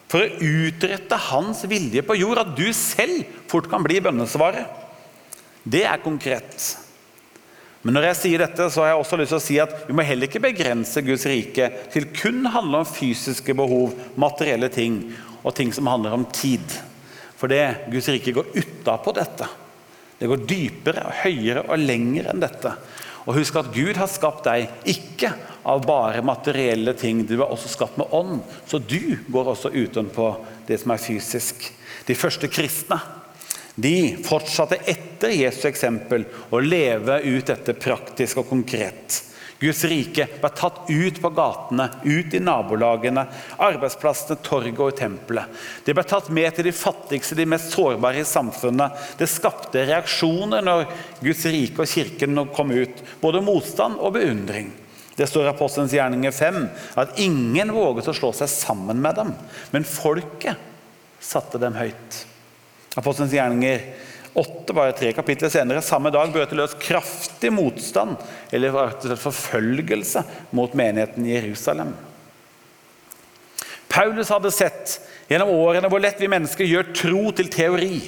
[0.09, 2.42] for å utrette hans vilje på jord.
[2.42, 4.68] At du selv fort kan bli bønnesvaret.
[5.68, 6.88] Det er konkret.
[7.86, 9.94] Men når jeg sier dette, så har jeg også lyst til å si at vi
[9.94, 15.00] må heller ikke begrense Guds rike til kun handle om fysiske behov, materielle ting
[15.44, 16.64] og ting som handler om tid.
[17.38, 19.46] For det Guds rike går utapå dette.
[20.18, 22.72] Det går dypere, og høyere og lenger enn dette.
[23.28, 25.30] Og husk at Gud har skapt deg ikke
[25.68, 27.22] av bare materielle ting.
[27.28, 30.32] Du er også skapt med ånd, så du går også utenpå
[30.66, 31.68] det som er fysisk.
[32.08, 32.98] De første kristne
[33.78, 39.20] de fortsatte etter Jesu eksempel å leve ut dette praktisk og konkret.
[39.58, 43.22] Guds rike ble tatt ut på gatene, ut i nabolagene,
[43.62, 45.60] arbeidsplassene, torget og tempelet.
[45.86, 48.98] Det ble tatt med til de fattigste, de mest sårbare i samfunnet.
[49.18, 50.84] Det skapte reaksjoner når
[51.22, 53.02] Guds rike og kirken kom ut.
[53.22, 54.72] Både motstand og beundring.
[55.18, 56.58] Det står i Apostelens gjerninger 5
[57.02, 59.32] at ingen våget å slå seg sammen med dem,
[59.70, 60.58] men folket
[61.22, 62.26] satte dem høyt.
[62.96, 63.83] Apostelens gjerninger
[64.38, 68.18] 8, bare tre kapitler senere, samme dag brøt det løs kraftig motstand
[68.55, 70.22] eller forfølgelse
[70.55, 71.90] mot menigheten i Jerusalem.
[73.88, 74.98] Paulus hadde sett
[75.31, 78.03] gjennom årene hvor lett vi mennesker gjør tro til teori,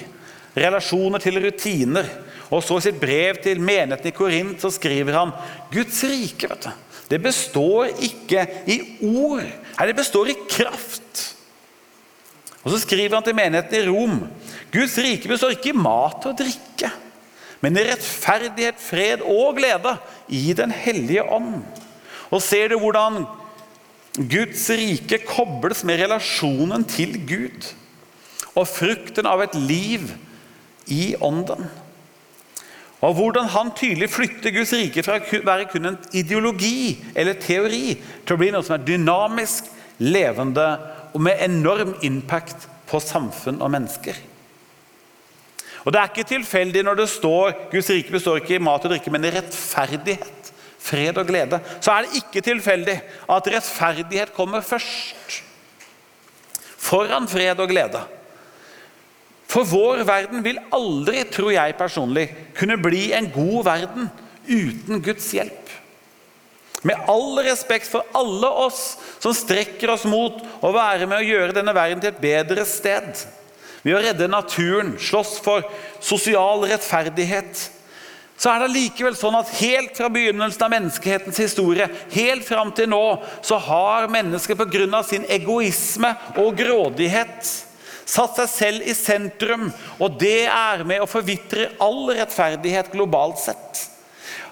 [0.55, 2.07] relasjoner til rutiner.
[2.51, 5.31] Og så I sitt brev til menigheten i Korint så skriver han
[5.71, 6.71] Guds rike vet du,
[7.11, 11.01] det består ikke i ord, nei, det består i kraft.
[12.61, 14.19] Og Så skriver han til menigheten i Rom
[14.71, 16.91] Guds rike består ikke i mat og drikke,
[17.61, 19.97] men i rettferdighet, fred og glede
[20.33, 21.61] i Den hellige ånd.
[22.31, 23.25] Og ser du hvordan
[24.17, 27.67] Guds rike kobles med relasjonen til Gud
[28.55, 30.09] og frukten av et liv
[30.91, 31.69] i ånden.
[33.01, 37.95] Og hvordan han tydelig flytter Guds rike fra å være kun en ideologi eller teori
[37.97, 40.67] til å bli noe som er dynamisk, levende
[41.11, 44.17] og med enorm impact på samfunn og mennesker.
[45.85, 48.93] Og Det er ikke tilfeldig når det står Guds rike består ikke i mat og
[48.93, 51.61] drikke, men i rettferdighet, fred og glede.
[51.81, 52.97] Så er det ikke tilfeldig
[53.37, 55.41] at rettferdighet kommer først.
[56.81, 58.01] Foran fred og glede.
[59.51, 64.07] For vår verden vil aldri, tror jeg personlig, kunne bli en god verden
[64.47, 65.73] uten Guds hjelp.
[66.87, 71.57] Med all respekt for alle oss som strekker oss mot å være med å gjøre
[71.57, 73.21] denne verden til et bedre sted.
[73.81, 75.65] Ved å redde naturen, slåss for
[76.03, 77.69] sosial rettferdighet.
[78.41, 82.89] Så er det likevel sånn at helt fra begynnelsen av menneskehetens historie, helt fram til
[82.89, 83.03] nå,
[83.45, 85.03] så har mennesket pga.
[85.03, 87.51] sin egoisme og grådighet
[88.11, 89.69] satt seg selv i sentrum.
[89.99, 93.87] Og det er med å forvitre all rettferdighet globalt sett.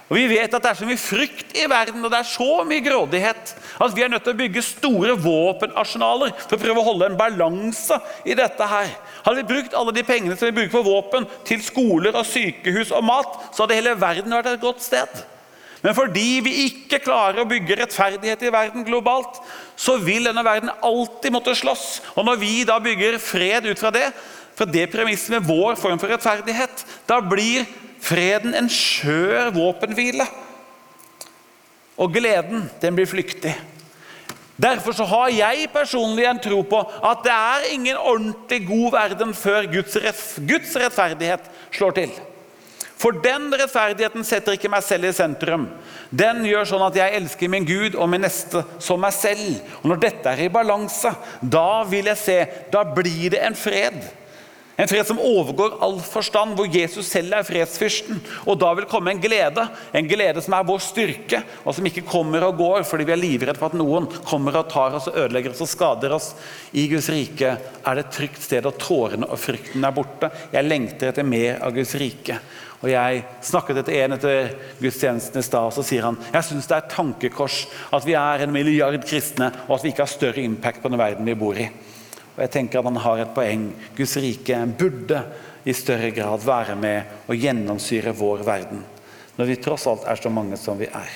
[0.10, 2.64] Og Vi vet at det er så mye frykt i verden og det er så
[2.66, 6.88] mye grådighet at vi er nødt til å bygge store våpenarsenaler for å prøve å
[6.88, 8.70] holde en balanse i dette.
[8.70, 8.90] her.
[9.24, 12.92] Hadde vi brukt alle de pengene som vi bruker på våpen, til skoler og sykehus
[12.92, 15.22] og mat, så hadde hele verden vært et godt sted.
[15.86, 19.40] Men fordi vi ikke klarer å bygge rettferdighet i verden globalt,
[19.80, 22.02] så vil denne verden alltid måtte slåss.
[22.18, 24.10] Og når vi da bygger fred ut fra det,
[24.60, 27.64] fra det premisset med vår form for rettferdighet, da blir
[28.04, 30.28] freden en skjør våpenhvile.
[32.00, 33.54] Og gleden, den blir flyktig.
[34.60, 39.32] Derfor så har jeg personlig en tro på at det er ingen ordentlig god verden
[39.36, 39.96] før Guds,
[40.36, 42.18] Guds rettferdighet slår til.
[43.00, 45.70] For den rettferdigheten setter ikke meg selv i sentrum.
[46.12, 49.62] Den gjør sånn at jeg elsker min Gud og min neste som meg selv.
[49.80, 52.40] Og Når dette er i balanse, da vil jeg se,
[52.74, 54.02] da blir det en fred.
[54.80, 58.22] En fred som overgår all forstand, hvor Jesus selv er fredsfyrsten.
[58.48, 62.06] Og da vil komme en glede, en glede som er vår styrke, og som ikke
[62.08, 65.20] kommer og går fordi vi er livredde for at noen kommer og tar oss og
[65.20, 66.30] ødelegger oss og skader oss.
[66.72, 70.32] I Guds rike er det et trygt sted, og tårene og frykten er borte.
[70.56, 72.40] Jeg lengter etter mer av Guds rike.
[72.80, 76.70] Og Jeg snakket etter en etter gudstjenesten i stad, og så sier han jeg syns
[76.70, 80.16] det er et tankekors at vi er en milliard kristne, og at vi ikke har
[80.16, 81.68] større impact på den verden vi bor i.
[82.36, 83.70] Og jeg tenker at han har et poeng.
[83.98, 85.24] Guds rike burde
[85.68, 88.86] i større grad være med og gjennomsyre vår verden.
[89.38, 91.12] Når vi tross alt er så mange som vi er.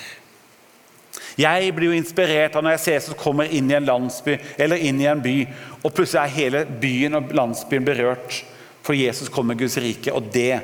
[1.39, 4.83] Jeg blir jo inspirert av når jeg ser Jesus kommer inn i en landsby eller
[4.85, 5.37] inn i en by,
[5.81, 8.43] og plutselig er hele byen og landsbyen berørt.
[8.83, 10.59] For Jesus kom med Guds rike, og det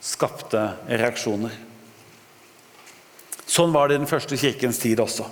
[0.00, 1.52] skapte reaksjoner.
[3.48, 5.26] Sånn var det i den første kirkens tid også.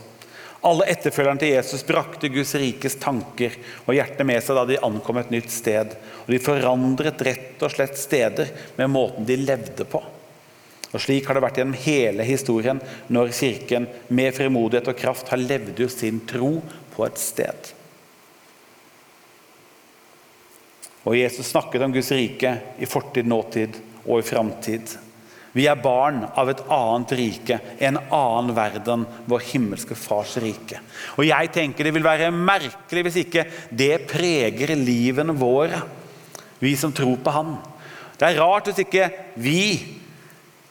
[0.66, 5.20] Alle etterfølgerne til Jesus brakte Guds rikes tanker og hjerte med seg da de ankom
[5.20, 5.94] et nytt sted.
[6.24, 10.02] Og De forandret rett og slett steder med måten de levde på.
[10.90, 12.80] Og Slik har det vært gjennom hele historien
[13.12, 16.56] når Kirken med frimodighet og kraft har levd ut sin tro
[16.96, 17.72] på et sted.
[21.06, 23.76] Og Jesus snakket om Guds rike i fortid, nåtid
[24.06, 24.96] og i framtid.
[25.56, 30.82] Vi er barn av et annet rike, en annen verden, vår himmelske fars rike.
[31.16, 35.80] Og jeg tenker Det vil være merkelig hvis ikke det preger livene våre,
[36.60, 37.56] vi som tror på Han.
[38.16, 39.08] Det er rart hvis ikke
[39.40, 39.62] vi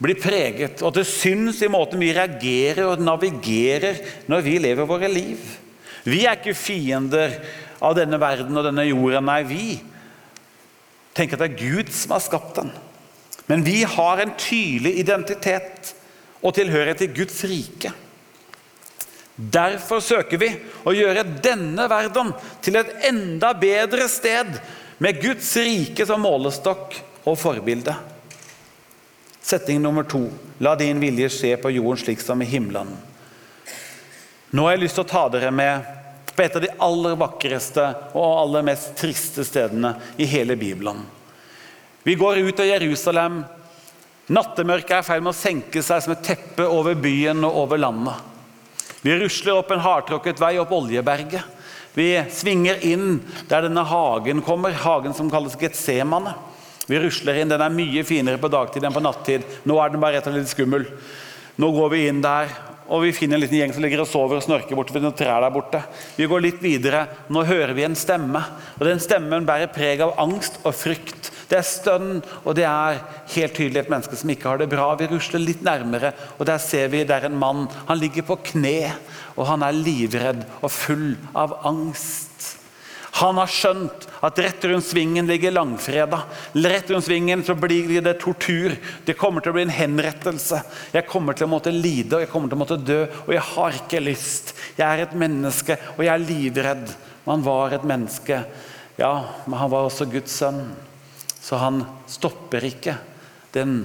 [0.01, 5.09] blir preget, og det syns i måten vi reagerer og navigerer når vi lever våre
[5.09, 5.41] liv.
[6.05, 7.39] Vi er ikke fiender
[7.81, 9.25] av denne verden og denne jorden.
[9.25, 9.67] Nei, vi
[11.15, 12.75] tenker at det er Gud som har skapt den.
[13.45, 15.93] Men vi har en tydelig identitet
[16.41, 17.91] og tilhørighet til Guds rike.
[19.35, 20.49] Derfor søker vi
[20.87, 22.31] å gjøre denne verden
[22.63, 24.57] til et enda bedre sted,
[24.97, 26.95] med Guds rike som målestokk
[27.27, 27.91] og forbilde.
[29.43, 30.23] Setning nummer to.
[30.63, 32.93] La din vilje skje på jorden slik som i himmelen.
[34.55, 35.91] Nå har jeg lyst til å ta dere med
[36.31, 37.83] på et av de aller vakreste
[38.15, 41.03] og aller mest triste stedene i hele Bibelen.
[42.05, 43.39] Vi går ut av Jerusalem.
[44.29, 47.81] Nattemørket er i ferd med å senke seg som et teppe over byen og over
[47.81, 48.19] landet.
[49.01, 51.41] Vi rusler opp en hardtråkket vei opp Oljeberget.
[51.97, 56.35] Vi svinger inn der denne hagen kommer, hagen som kalles Getsemane.
[56.85, 57.49] Vi rusler inn.
[57.49, 59.49] Den er mye finere på dagtid enn på nattid.
[59.65, 60.85] Nå er den bare rett og slett skummel.
[61.57, 62.53] Nå går vi inn der,
[62.85, 65.17] og vi finner en liten gjeng som ligger og sover og snorker borte ved noen
[65.17, 65.81] trær der borte.
[66.21, 67.07] Vi går litt videre.
[67.33, 68.45] Nå hører vi en stemme,
[68.77, 71.31] og den stemmen bærer preg av angst og frykt.
[71.49, 73.01] Det er stønn, og det er
[73.35, 74.87] helt tydelig et menneske som ikke har det bra.
[74.97, 77.65] Vi rusler litt nærmere, og der ser vi det er en mann.
[77.89, 78.95] Han ligger på kne,
[79.35, 82.55] og han er livredd og full av angst.
[83.15, 86.25] Han har skjønt at rett rundt svingen ligger langfredag.
[86.65, 88.75] Rett rundt svingen så blir det tortur.
[89.07, 90.59] Det kommer til å bli en henrettelse.
[90.91, 93.45] Jeg kommer til å måtte lide og jeg kommer til å måtte dø, og jeg
[93.53, 94.51] har ikke lyst.
[94.75, 96.91] Jeg er et menneske, og jeg er livredd.
[97.29, 98.41] Han var et menneske.
[98.99, 99.13] Ja,
[99.45, 100.65] men han var også Guds sønn.
[101.45, 102.97] Så han stopper ikke
[103.53, 103.83] den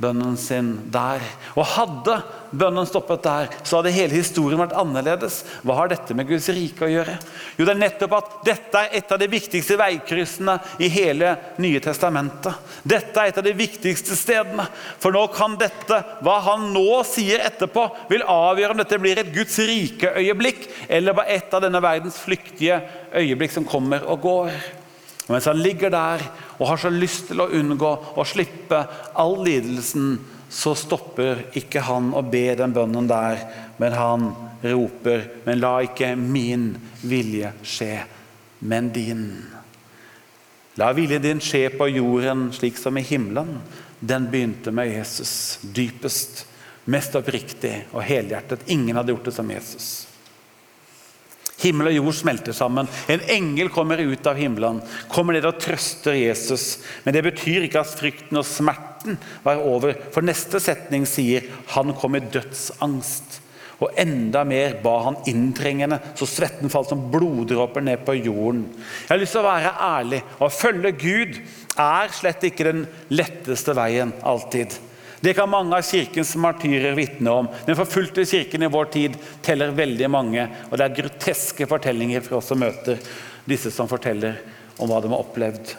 [0.00, 1.22] bønnen sin der.
[1.56, 2.18] Og hadde
[2.56, 5.40] bønnen stoppet der, så hadde hele historien vært annerledes.
[5.66, 7.16] Hva har dette med Guds rike å gjøre?
[7.56, 11.80] Jo, det er nettopp at dette er et av de viktigste veikryssene i hele Nye
[11.82, 12.54] testamentet.
[12.86, 14.68] Dette er et av de viktigste stedene.
[15.02, 19.34] For nå kan dette, hva han nå sier etterpå, vil avgjøre om dette blir et
[19.34, 22.82] Guds rike-øyeblikk, eller bare et av denne verdens flyktige
[23.16, 24.58] øyeblikk som kommer og går.
[25.26, 26.22] Og mens han ligger der
[26.56, 28.84] og har så lyst til å unngå å slippe
[29.18, 30.16] all lidelsen,
[30.50, 33.42] så stopper ikke han å be den bønnen der,
[33.82, 34.28] men han
[34.62, 36.70] roper, men la ikke min
[37.02, 37.92] vilje skje,
[38.70, 39.26] men din.
[40.78, 43.58] La viljen din skje på jorden slik som i himmelen.
[43.98, 46.46] Den begynte med Jesus dypest.
[46.86, 48.60] mest oppriktig og helhjertet.
[48.70, 50.05] Ingen hadde gjort det som Jesus.
[51.62, 52.88] Himmel og jord smelter sammen.
[53.08, 56.82] En engel kommer ut av himmelen, kommer ned og trøster Jesus.
[57.04, 61.94] Men det betyr ikke at frykten og smerten var over, for neste setning sier han
[61.96, 63.40] kom i dødsangst.
[63.76, 68.64] Og enda mer ba han inntrengende, så svetten falt som bloddråper ned på jorden.
[69.04, 70.20] Jeg har lyst til å være ærlig.
[70.40, 71.40] Å følge Gud
[71.76, 74.76] er slett ikke den letteste veien alltid.
[75.26, 77.48] Det kan mange av kirkens martyrer vitne om.
[77.66, 80.44] Den forfulgte kirken i vår tid teller veldig mange.
[80.68, 83.00] Og det er groteske fortellinger for oss som møter
[83.42, 84.38] disse som forteller
[84.78, 85.72] om hva de har opplevd.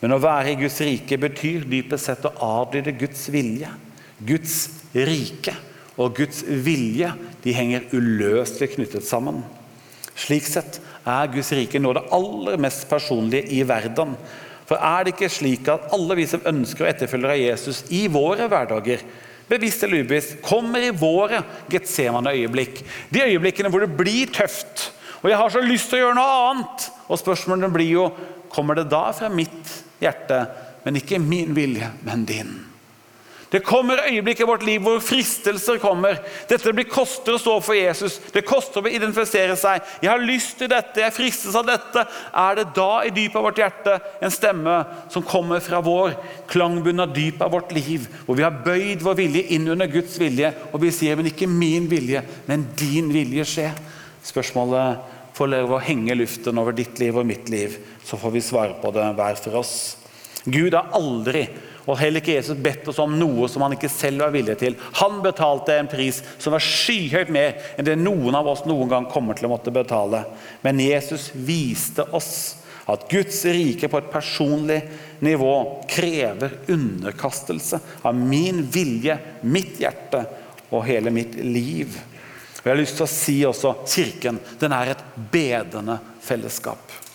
[0.00, 3.70] Men å være i Guds rike betyr dypest sett å adlyde Guds vilje.
[4.18, 4.56] Guds
[4.90, 5.54] rike
[5.94, 7.12] og Guds vilje
[7.46, 9.44] de henger uløselig knyttet sammen.
[10.18, 14.18] Slik sett er Guds rike noe av det aller mest personlige i verden.
[14.68, 18.04] For er det ikke slik at alle vi som ønsker å etterfølge av Jesus i
[18.12, 19.00] våre hverdager,
[19.48, 21.40] bevisst eller ubevisst, kommer i våre
[21.72, 22.82] Getsemane-øyeblikk?
[23.08, 24.90] De øyeblikkene hvor det blir tøft,
[25.22, 26.88] og jeg har så lyst til å gjøre noe annet.
[27.08, 28.08] Og spørsmålet blir jo
[28.52, 30.44] kommer det da fra mitt hjerte,
[30.84, 32.52] men ikke min vilje, men din.
[33.48, 36.18] Det kommer øyeblikk i vårt liv hvor fristelser kommer.
[36.50, 38.18] Dette blir koster å stå for Jesus.
[38.34, 39.80] Det koster å identifisere seg.
[40.02, 43.46] 'Jeg har lyst til dette, jeg fristes av dette.' Er det da i dypet av
[43.48, 44.76] vårt hjerte en stemme
[45.08, 46.12] som kommer fra vår
[46.46, 50.18] klangbunn av dypet av vårt liv, hvor vi har bøyd vår vilje inn under Guds
[50.20, 53.72] vilje, og vi sier 'men ikke min vilje, men din vilje skje'?
[54.24, 54.98] Spørsmålet
[55.32, 58.76] får lov å henge luften over ditt liv og mitt liv, så får vi svare
[58.82, 59.96] på det hver for oss.
[60.44, 61.48] Gud har aldri
[61.88, 64.76] og heller ikke Jesus bedt oss om noe som han ikke selv var villig til.
[65.00, 69.08] Han betalte en pris som var skyhøyt mer enn det noen av oss noen gang
[69.08, 70.26] kommer til å måtte betale.
[70.60, 74.78] Men Jesus viste oss at Guds rike på et personlig
[75.24, 75.54] nivå
[75.88, 80.22] krever underkastelse av min vilje, mitt hjerte
[80.68, 81.96] og hele mitt liv.
[82.58, 87.07] Og jeg har lyst til å si også Kirken den er et bedende fellesskap.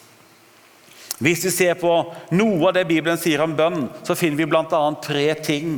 [1.21, 1.91] Hvis vi ser på
[2.33, 4.81] noe av det Bibelen sier om bønn, så finner vi bl.a.
[5.03, 5.75] tre ting.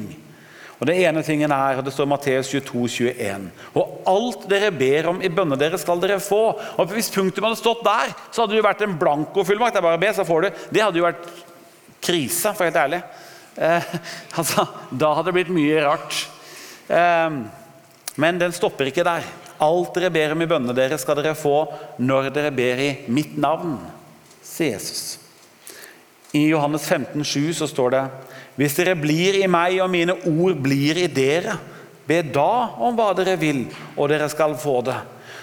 [0.76, 3.48] Og Det ene tingen er, og det står Matteus 22, 21.
[3.80, 6.42] Og alt dere ber om i bønnene dere, skal dere få.
[6.76, 9.78] Og Hvis punktum hadde stått der, så hadde det jo vært en blankofullmakt.
[9.78, 10.62] Det er bare be, så får du.
[10.76, 11.30] Det hadde jo vært
[12.04, 13.02] krise, for helt ærlig.
[13.56, 13.96] Eh,
[14.40, 16.22] altså, da hadde det blitt mye rart.
[16.92, 17.42] Eh,
[18.22, 19.28] men den stopper ikke der.
[19.64, 21.62] Alt dere ber om i bønnene dere, skal dere få
[22.04, 23.78] når dere ber i mitt navn,
[24.44, 25.25] sier Jesus.
[26.36, 28.04] I Johannes 15, 7 så står det
[28.60, 31.56] Hvis dere blir i meg og mine ord blir i dere,
[32.06, 34.98] be da om hva dere vil, og dere skal få det.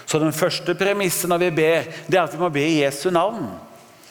[0.05, 3.09] Så den første premissen når vi ber, det er at vi må be i Jesu
[3.13, 3.49] navn.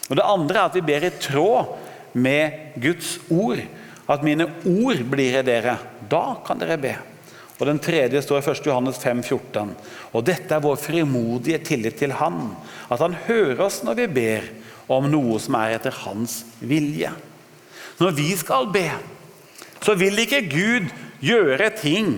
[0.09, 1.73] Og Det andre er at vi ber i tråd
[2.13, 3.63] med Guds ord.
[4.11, 5.77] At mine ord blir i dere.
[6.11, 6.97] Da kan dere be.
[7.61, 8.67] Og Den tredje står i 1.
[8.67, 9.71] Johannes 5, 14.
[10.13, 12.57] Og dette er vår frimodige tillit til Han.
[12.91, 14.51] At Han hører oss når vi ber
[14.99, 17.13] om noe som er etter hans vilje.
[18.01, 18.89] Når vi skal be,
[19.83, 22.15] så vil ikke Gud gjøre ting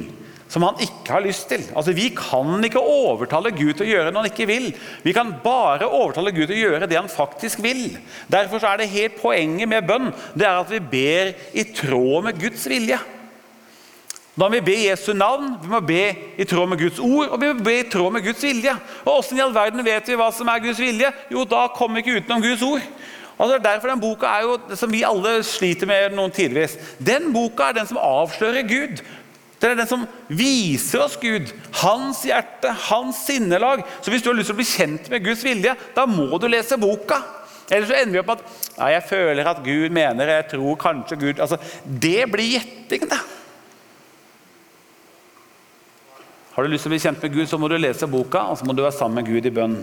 [0.55, 1.65] som han ikke har lyst til.
[1.75, 4.69] Altså, Vi kan ikke overtale Gud til å gjøre noe han ikke vil.
[5.03, 7.97] Vi kan bare overtale Gud til å gjøre det han faktisk vil.
[8.31, 12.39] Derfor er det helt poenget med bønn det er at vi ber i tråd med
[12.39, 13.01] Guds vilje.
[14.35, 16.05] Da må vi be Jesu navn, vi må be
[16.43, 18.73] i tråd med Guds ord og vi må be i tråd med Guds vilje.
[19.05, 21.11] Og Åssen i all verden vet vi hva som er Guds vilje?
[21.31, 22.89] Jo, da kommer vi ikke utenom Guds ord.
[23.35, 26.75] Og det er derfor den boka er jo, som vi alle sliter med noen tidvis.
[27.03, 29.05] Den boka er den som avslører Gud.
[29.59, 33.85] Det er den som viser oss Gud, hans hjerte, hans sinnelag.
[34.03, 36.49] Så hvis du har lyst til å bli kjent med Guds vilje, da må du
[36.51, 37.23] lese boka.
[37.71, 40.75] Ellers så ender vi opp med at ja, jeg føler at Gud mener, jeg tror
[40.83, 43.23] kanskje Gud altså, Det blir gjetting, det.
[46.55, 48.59] Har du lyst til å bli kjent med Gud, så må du lese boka, og
[48.61, 49.75] så må du være sammen med Gud i bønn.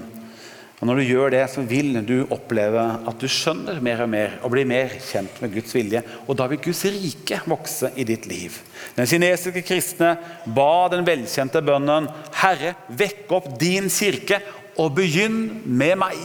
[0.82, 4.40] Og Når du gjør det, så vil du oppleve at du skjønner mer og mer
[4.42, 6.02] og blir mer kjent med Guds vilje.
[6.26, 8.56] Og da vil Guds rike vokse i ditt liv.
[8.96, 10.16] Den kinesiske kristne
[10.56, 14.40] ba den velkjente bønnen Herre, vekk opp din kirke
[14.80, 16.18] og begynn med meg.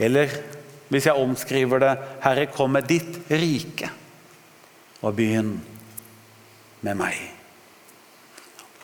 [0.00, 0.32] Eller
[0.88, 1.92] hvis jeg omskriver det
[2.24, 3.92] Herre, kom med ditt rike
[5.02, 5.58] og begynn
[6.80, 7.41] med meg.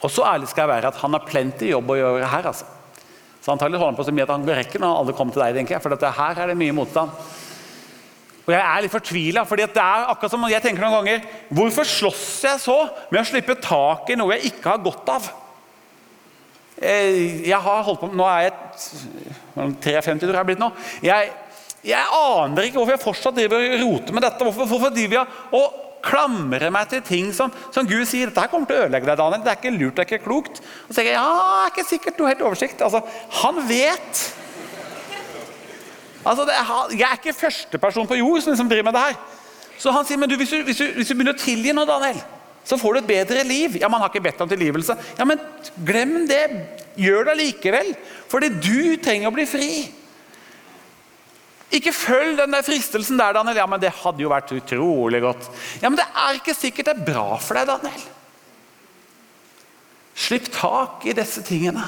[0.05, 2.51] Og så ærlig skal jeg være at han har plenty jobb å gjøre her.
[2.53, 2.69] altså.
[3.43, 5.59] Så antagelig holder han på så mye at han rekker når alle kommer til deg.
[5.59, 7.11] tenker jeg, For her er det mye motstand.
[8.49, 11.85] Og Jeg er litt fortvila, for det er akkurat som jeg tenker noen ganger Hvorfor
[11.85, 12.77] slåss jeg så
[13.11, 15.27] med å slippe tak i noe jeg ikke har godt av?
[16.79, 18.55] Eh, jeg har holdt på, Nå er jeg
[19.83, 20.71] 53, tror jeg jeg er blitt nå.
[21.03, 21.33] Jeg,
[21.91, 24.47] jeg aner ikke hvorfor jeg fortsatt driver og roter med dette.
[24.47, 28.69] Hvorfor, hvorfor driver jeg og klamrer meg til ting som, som Gud sier dette kommer
[28.69, 29.45] til å ødelegge deg, Daniel.
[29.45, 30.61] Det er ikke lurt, det er ikke klokt.
[30.61, 32.85] Og så tenker jeg ja, det er ikke sikkert noe helt oversikt.
[32.87, 33.03] Altså,
[33.43, 34.23] Han vet.
[36.25, 39.21] Altså, er, Jeg er ikke førsteperson på jord som liksom driver med det her.
[39.79, 41.85] Så han sier men du, hvis, du, hvis, du, hvis du begynner å tilgi nå,
[41.87, 42.19] Daniel,
[42.67, 43.79] så får du et bedre liv.
[43.81, 44.97] Ja, Man har ikke bedt om tilgivelse.
[45.19, 45.41] Ja, Men
[45.87, 46.43] glem det.
[46.99, 47.93] Gjør det likevel.
[48.29, 49.71] Fordi du trenger å bli fri.
[51.75, 53.61] Ikke følg den der fristelsen der, Daniel.
[53.61, 55.51] Ja, men det hadde jo vært utrolig godt.
[55.83, 58.07] Ja, Men det er ikke sikkert det er bra for deg, Daniel.
[60.19, 61.85] Slipp tak i disse tingene.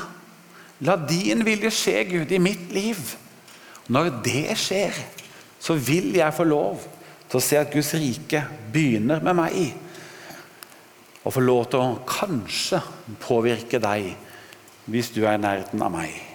[0.86, 3.00] La din vilje skje, Gud, i mitt liv.
[3.90, 4.96] Når det skjer,
[5.60, 6.84] så vil jeg få lov
[7.30, 9.58] til å se at Guds rike begynner med meg.
[11.24, 12.80] Og få lov til å kanskje
[13.20, 14.12] påvirke deg
[14.90, 16.29] hvis du er i nærheten av meg.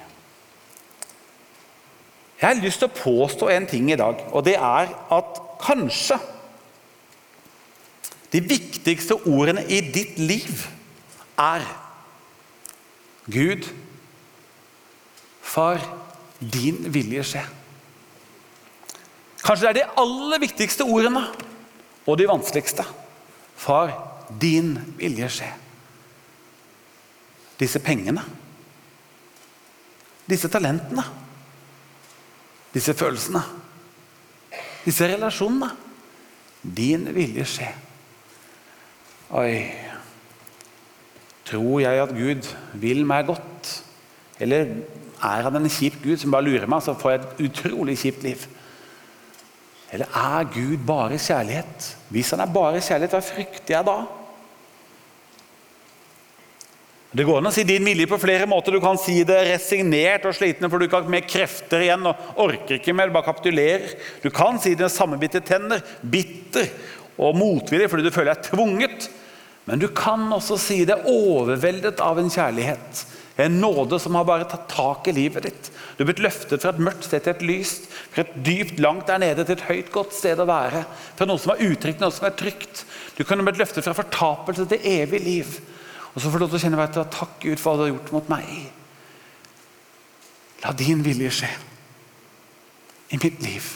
[2.42, 6.18] Jeg har lyst til å påstå en ting i dag, og det er at kanskje
[8.34, 10.66] de viktigste ordene i ditt liv
[11.40, 11.64] er
[13.32, 13.64] Gud,
[15.42, 15.80] far,
[16.40, 17.44] din vilje skje.
[19.46, 21.24] Kanskje det er de aller viktigste ordene
[22.06, 22.84] og de vanskeligste.
[23.56, 23.94] Far,
[24.42, 25.52] din vilje skje.
[27.58, 28.22] Disse pengene,
[30.28, 31.06] disse talentene
[32.76, 33.42] disse følelsene,
[34.86, 35.72] disse relasjonene.
[36.66, 37.68] Din vilje skje.
[39.38, 39.52] Oi
[41.46, 42.48] Tror jeg at Gud
[42.82, 43.70] vil meg godt?
[44.42, 44.72] Eller
[45.22, 48.26] er han en kjip Gud som bare lurer meg, så får jeg et utrolig kjipt
[48.26, 48.48] liv?
[49.94, 51.92] Eller er Gud bare kjærlighet?
[52.10, 54.00] Hvis han er bare kjærlighet, hva frykter jeg da?
[57.16, 58.76] Det går an å si din vilje på flere måter.
[58.76, 62.42] Du kan si det resignert og sliten for du ikke har mer krefter igjen og
[62.44, 63.94] orker ikke mer, bare kapitulerer.
[64.20, 66.68] Du kan si det med sammenbitte tenner, bitter
[67.16, 69.08] og motvillig fordi du føler deg tvunget.
[69.66, 73.06] Men du kan også si det overveldet av en kjærlighet.
[73.46, 75.70] En nåde som har bare tatt tak i livet ditt.
[75.96, 79.08] Du er blitt løftet fra et mørkt sted til et lyst, fra et dypt langt
[79.08, 80.84] der nede til et høyt, godt sted å være.
[81.16, 82.84] Fra noe som er utrygt, noe som er trygt.
[83.16, 85.56] Du kunne blitt løftet fra fortapelse til evig liv.
[86.16, 87.84] Og så får du lov til å kjenne vet du, takk Gud for hva du
[87.84, 88.52] har gjort mot meg.
[90.64, 91.50] La din vilje skje
[93.14, 93.68] i mitt liv.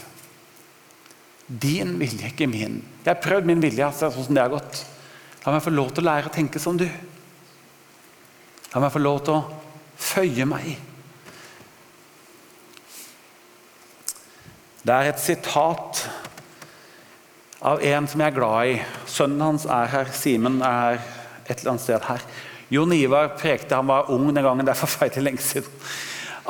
[1.50, 2.80] Din vilje, ikke min.
[3.04, 4.86] Jeg har prøvd min vilje, altså, sånn som det har gått.
[5.44, 6.88] La meg få lov til å lære å tenke som du.
[8.72, 9.60] La meg få lov til å
[10.00, 10.72] føye meg.
[14.80, 16.06] Det er et sitat
[17.60, 18.82] av en som jeg er glad i.
[19.12, 21.19] Sønnen hans er her, Simen er her
[21.50, 22.24] et eller annet sted her.
[22.70, 25.70] Jon Ivar prekte, han var ung den gangen, det er forferdelig lenge siden.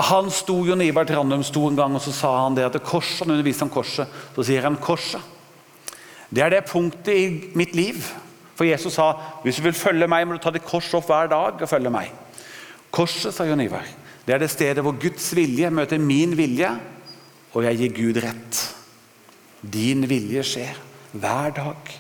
[0.10, 2.86] Han sto, Jon Ivar Trandum sto en gang og så sa han det at det
[2.88, 4.08] korset, han underviste om korset.
[4.36, 5.24] Så sier han korset.
[6.30, 8.04] Det er det punktet i mitt liv.
[8.56, 9.12] For Jesus sa
[9.44, 11.92] hvis du vil følge meg, må du ta ditt kors opp hver dag og følge
[11.92, 12.12] meg.
[12.92, 13.88] Korset, sa Jon Ivar,
[14.26, 16.72] det er det stedet hvor Guds vilje møter min vilje,
[17.56, 18.62] og jeg gir Gud rett.
[19.62, 20.80] Din vilje skjer
[21.12, 21.92] hver dag.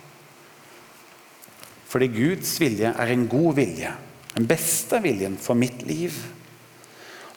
[1.89, 3.93] Fordi Guds vilje er en god vilje.
[4.35, 6.13] Den beste viljen for mitt liv.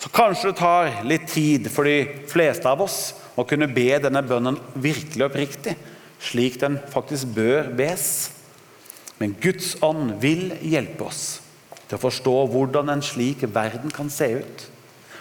[0.03, 4.21] Så kanskje det tar litt tid for de fleste av oss å kunne be denne
[4.27, 5.77] bønnen virkelig oppriktig,
[6.23, 8.05] slik den faktisk bør bes.
[9.23, 11.39] Men Guds ånd vil hjelpe oss
[11.87, 14.67] til å forstå hvordan en slik verden kan se ut.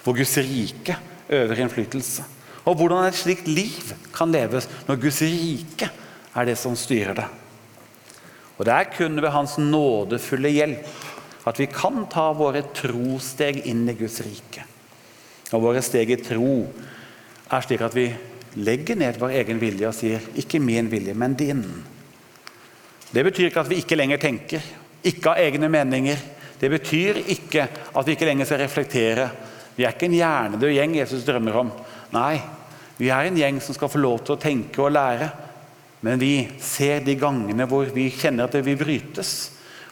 [0.02, 0.98] Hvor Guds rike
[1.32, 2.26] øver innflytelse.
[2.66, 5.92] Og hvordan et slikt liv kan leves når Guds rike
[6.34, 7.28] er det som styrer det.
[8.62, 13.88] Og Det er kun ved Hans nådefulle hjelp at vi kan ta våre trosteg inn
[13.90, 14.68] i Guds rike.
[15.50, 16.68] Og våre steg i tro
[17.50, 18.06] er slik at vi
[18.62, 21.66] legger ned vår egen vilje og sier 'ikke min vilje, men din'.
[23.12, 24.62] Det betyr ikke at vi ikke lenger tenker,
[25.04, 26.18] ikke har egne meninger.
[26.62, 29.30] Det betyr ikke at vi ikke lenger skal reflektere.
[29.76, 31.72] Vi er ikke en hjernedød gjeng Jesus drømmer om.
[32.14, 32.42] Nei,
[32.98, 35.32] vi er en gjeng som skal få lov til å tenke og lære.
[36.02, 39.34] Men vi ser de gangene hvor vi kjenner at det vil brytes.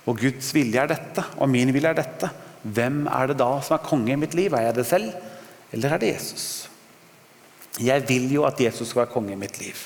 [0.10, 2.32] Og Guds vilje er dette, og min vilje er dette.
[2.64, 4.53] Hvem er det da som er konge i mitt liv?
[4.57, 5.14] Er jeg det selv,
[5.72, 6.47] eller er det Jesus?
[7.80, 9.86] Jeg vil jo at Jesus skal være konge i mitt liv.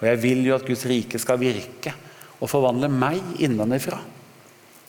[0.00, 1.92] Og jeg vil jo at Guds rike skal virke
[2.40, 4.00] og forvandle meg innenfra.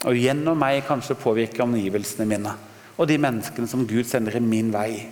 [0.07, 2.55] Og gjennom meg kanskje påvirke omgivelsene mine
[2.93, 5.05] og de menneskene som Gud sender i min vei.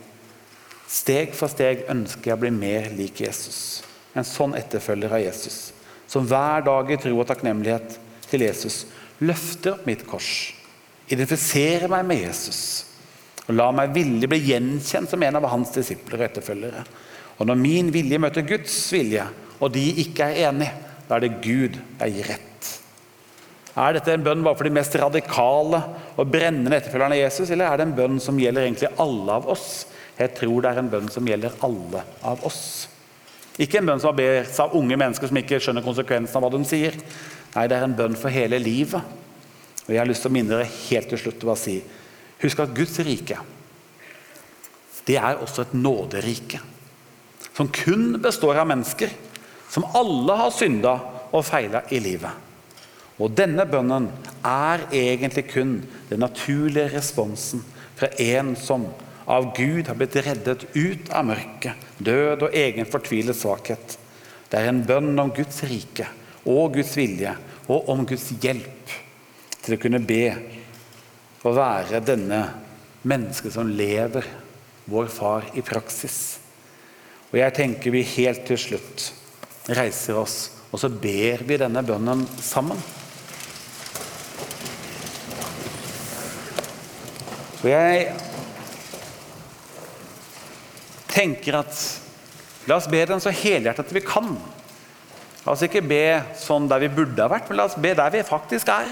[0.91, 3.81] Steg for steg ønsker jeg å bli mer lik Jesus
[4.17, 5.71] en sånn etterfølger av Jesus,
[6.07, 7.97] som hver dag i tro og takknemlighet
[8.31, 8.83] til Jesus
[9.21, 10.51] løfter opp mitt kors,
[11.11, 12.61] identifiserer meg med Jesus
[13.47, 16.83] og lar meg villig bli gjenkjent som en av hans disipler og etterfølgere.
[17.39, 19.25] Og når min vilje møter Guds vilje,
[19.61, 20.75] og de ikke er enige,
[21.07, 22.47] da er det Gud jeg gir rett.
[23.81, 25.79] Er dette en bønn bare for de mest radikale
[26.19, 29.47] og brennende etterfølgerne av Jesus, eller er det en bønn som gjelder egentlig alle av
[29.51, 29.67] oss?
[30.19, 32.63] Jeg tror det er en bønn som gjelder alle av oss.
[33.61, 36.61] Ikke en bønn som bes av unge mennesker som ikke skjønner konsekvensen av hva de
[36.65, 36.97] sier.
[37.53, 39.01] Nei, det er en bønn for hele livet.
[39.85, 41.81] Og Jeg har lyst til å minne dere helt til slutt å si
[42.41, 43.37] Husk at Guds rike
[45.05, 46.59] det er også et nåderike.
[47.57, 49.09] Som kun består av mennesker
[49.71, 50.93] som alle har synda
[51.31, 52.31] og feila i livet.
[53.21, 54.09] Og denne bønnen
[54.47, 57.63] er egentlig kun den naturlige responsen
[57.97, 58.87] fra en som
[59.31, 63.95] av Gud har blitt reddet ut av mørket, død og egen fortvilet svakhet.
[64.51, 66.09] Det er en bønn om Guds rike
[66.43, 67.31] og Guds vilje
[67.71, 68.95] og om Guds hjelp
[69.61, 70.25] til å kunne be
[71.45, 72.41] og være denne
[73.07, 74.27] mennesket som lever
[74.91, 76.17] vår far i praksis.
[77.31, 79.05] Og jeg tenker vi helt til slutt
[79.71, 80.35] reiser oss,
[80.73, 82.81] og så ber vi denne bønnen sammen.
[87.61, 88.11] Og jeg
[91.11, 91.77] tenker at
[92.69, 94.33] la oss be den så helhjertet vi kan.
[95.45, 98.13] La oss ikke be sånn der vi burde ha vært, men la oss be der
[98.13, 98.89] vi faktisk er.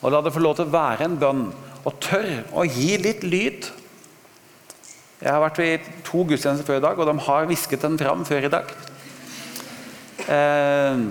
[0.00, 1.46] Og la det få lov til å være en bønn,
[1.80, 3.68] og tørre å gi litt lyd.
[5.20, 5.72] Jeg har vært i
[6.04, 8.70] to gudstjenester før i dag, og de har hvisket den fram før i dag.
[10.30, 11.02] Eh,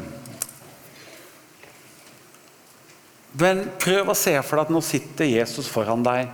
[3.40, 6.30] men prøv å se for deg at nå sitter Jesus foran deg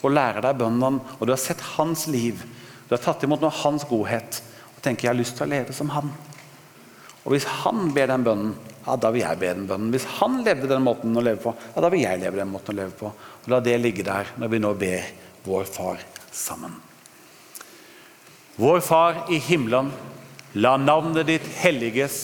[0.00, 2.42] og lærer deg bønnen, og du har sett hans liv.
[2.90, 4.40] Du har tatt imot noe av hans godhet
[4.74, 6.10] og tenker jeg har lyst til å leve som han.
[7.22, 9.92] Og Hvis han ber den bønnen, ja, da vil jeg be den bønnen.
[9.94, 12.74] Hvis han levde den måten å leve på, ja, da vil jeg leve den måten
[12.74, 13.12] å leve på.
[13.12, 15.04] Og La det ligge der når vi nå ber
[15.44, 16.02] vår Far
[16.34, 16.74] sammen.
[18.58, 19.92] Vår Far i himmelen.
[20.58, 22.16] La navnet ditt helliges.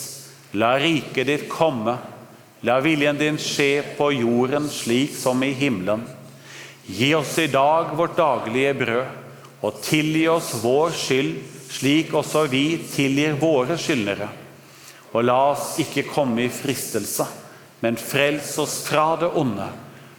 [0.58, 1.94] La riket ditt komme.
[2.66, 6.02] La viljen din skje på jorden slik som i himmelen.
[6.90, 9.22] Gi oss i dag vårt daglige brød,
[9.64, 11.36] og tilgi oss vår skyld,
[11.72, 14.28] slik også vi tilgir våre skyldnere.
[15.16, 17.26] Og la oss ikke komme i fristelse,
[17.80, 19.68] men frels oss fra det onde.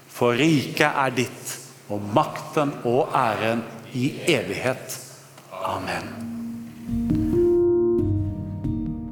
[0.09, 1.57] For riket er ditt,
[1.93, 3.61] og makten og æren
[3.93, 4.97] i evighet.
[5.63, 6.09] Amen.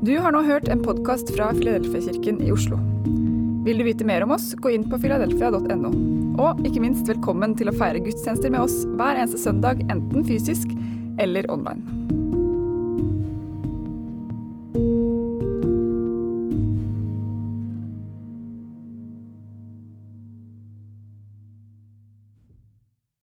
[0.05, 2.77] Du har nå hørt en podkast fra Filadelfia-kirken i Oslo.
[3.65, 5.89] Vil du vite mer om oss, gå inn på filadelfia.no.
[6.37, 10.69] Og ikke minst velkommen til å feire gudstjenester med oss hver eneste søndag, enten fysisk
[11.17, 11.94] eller online.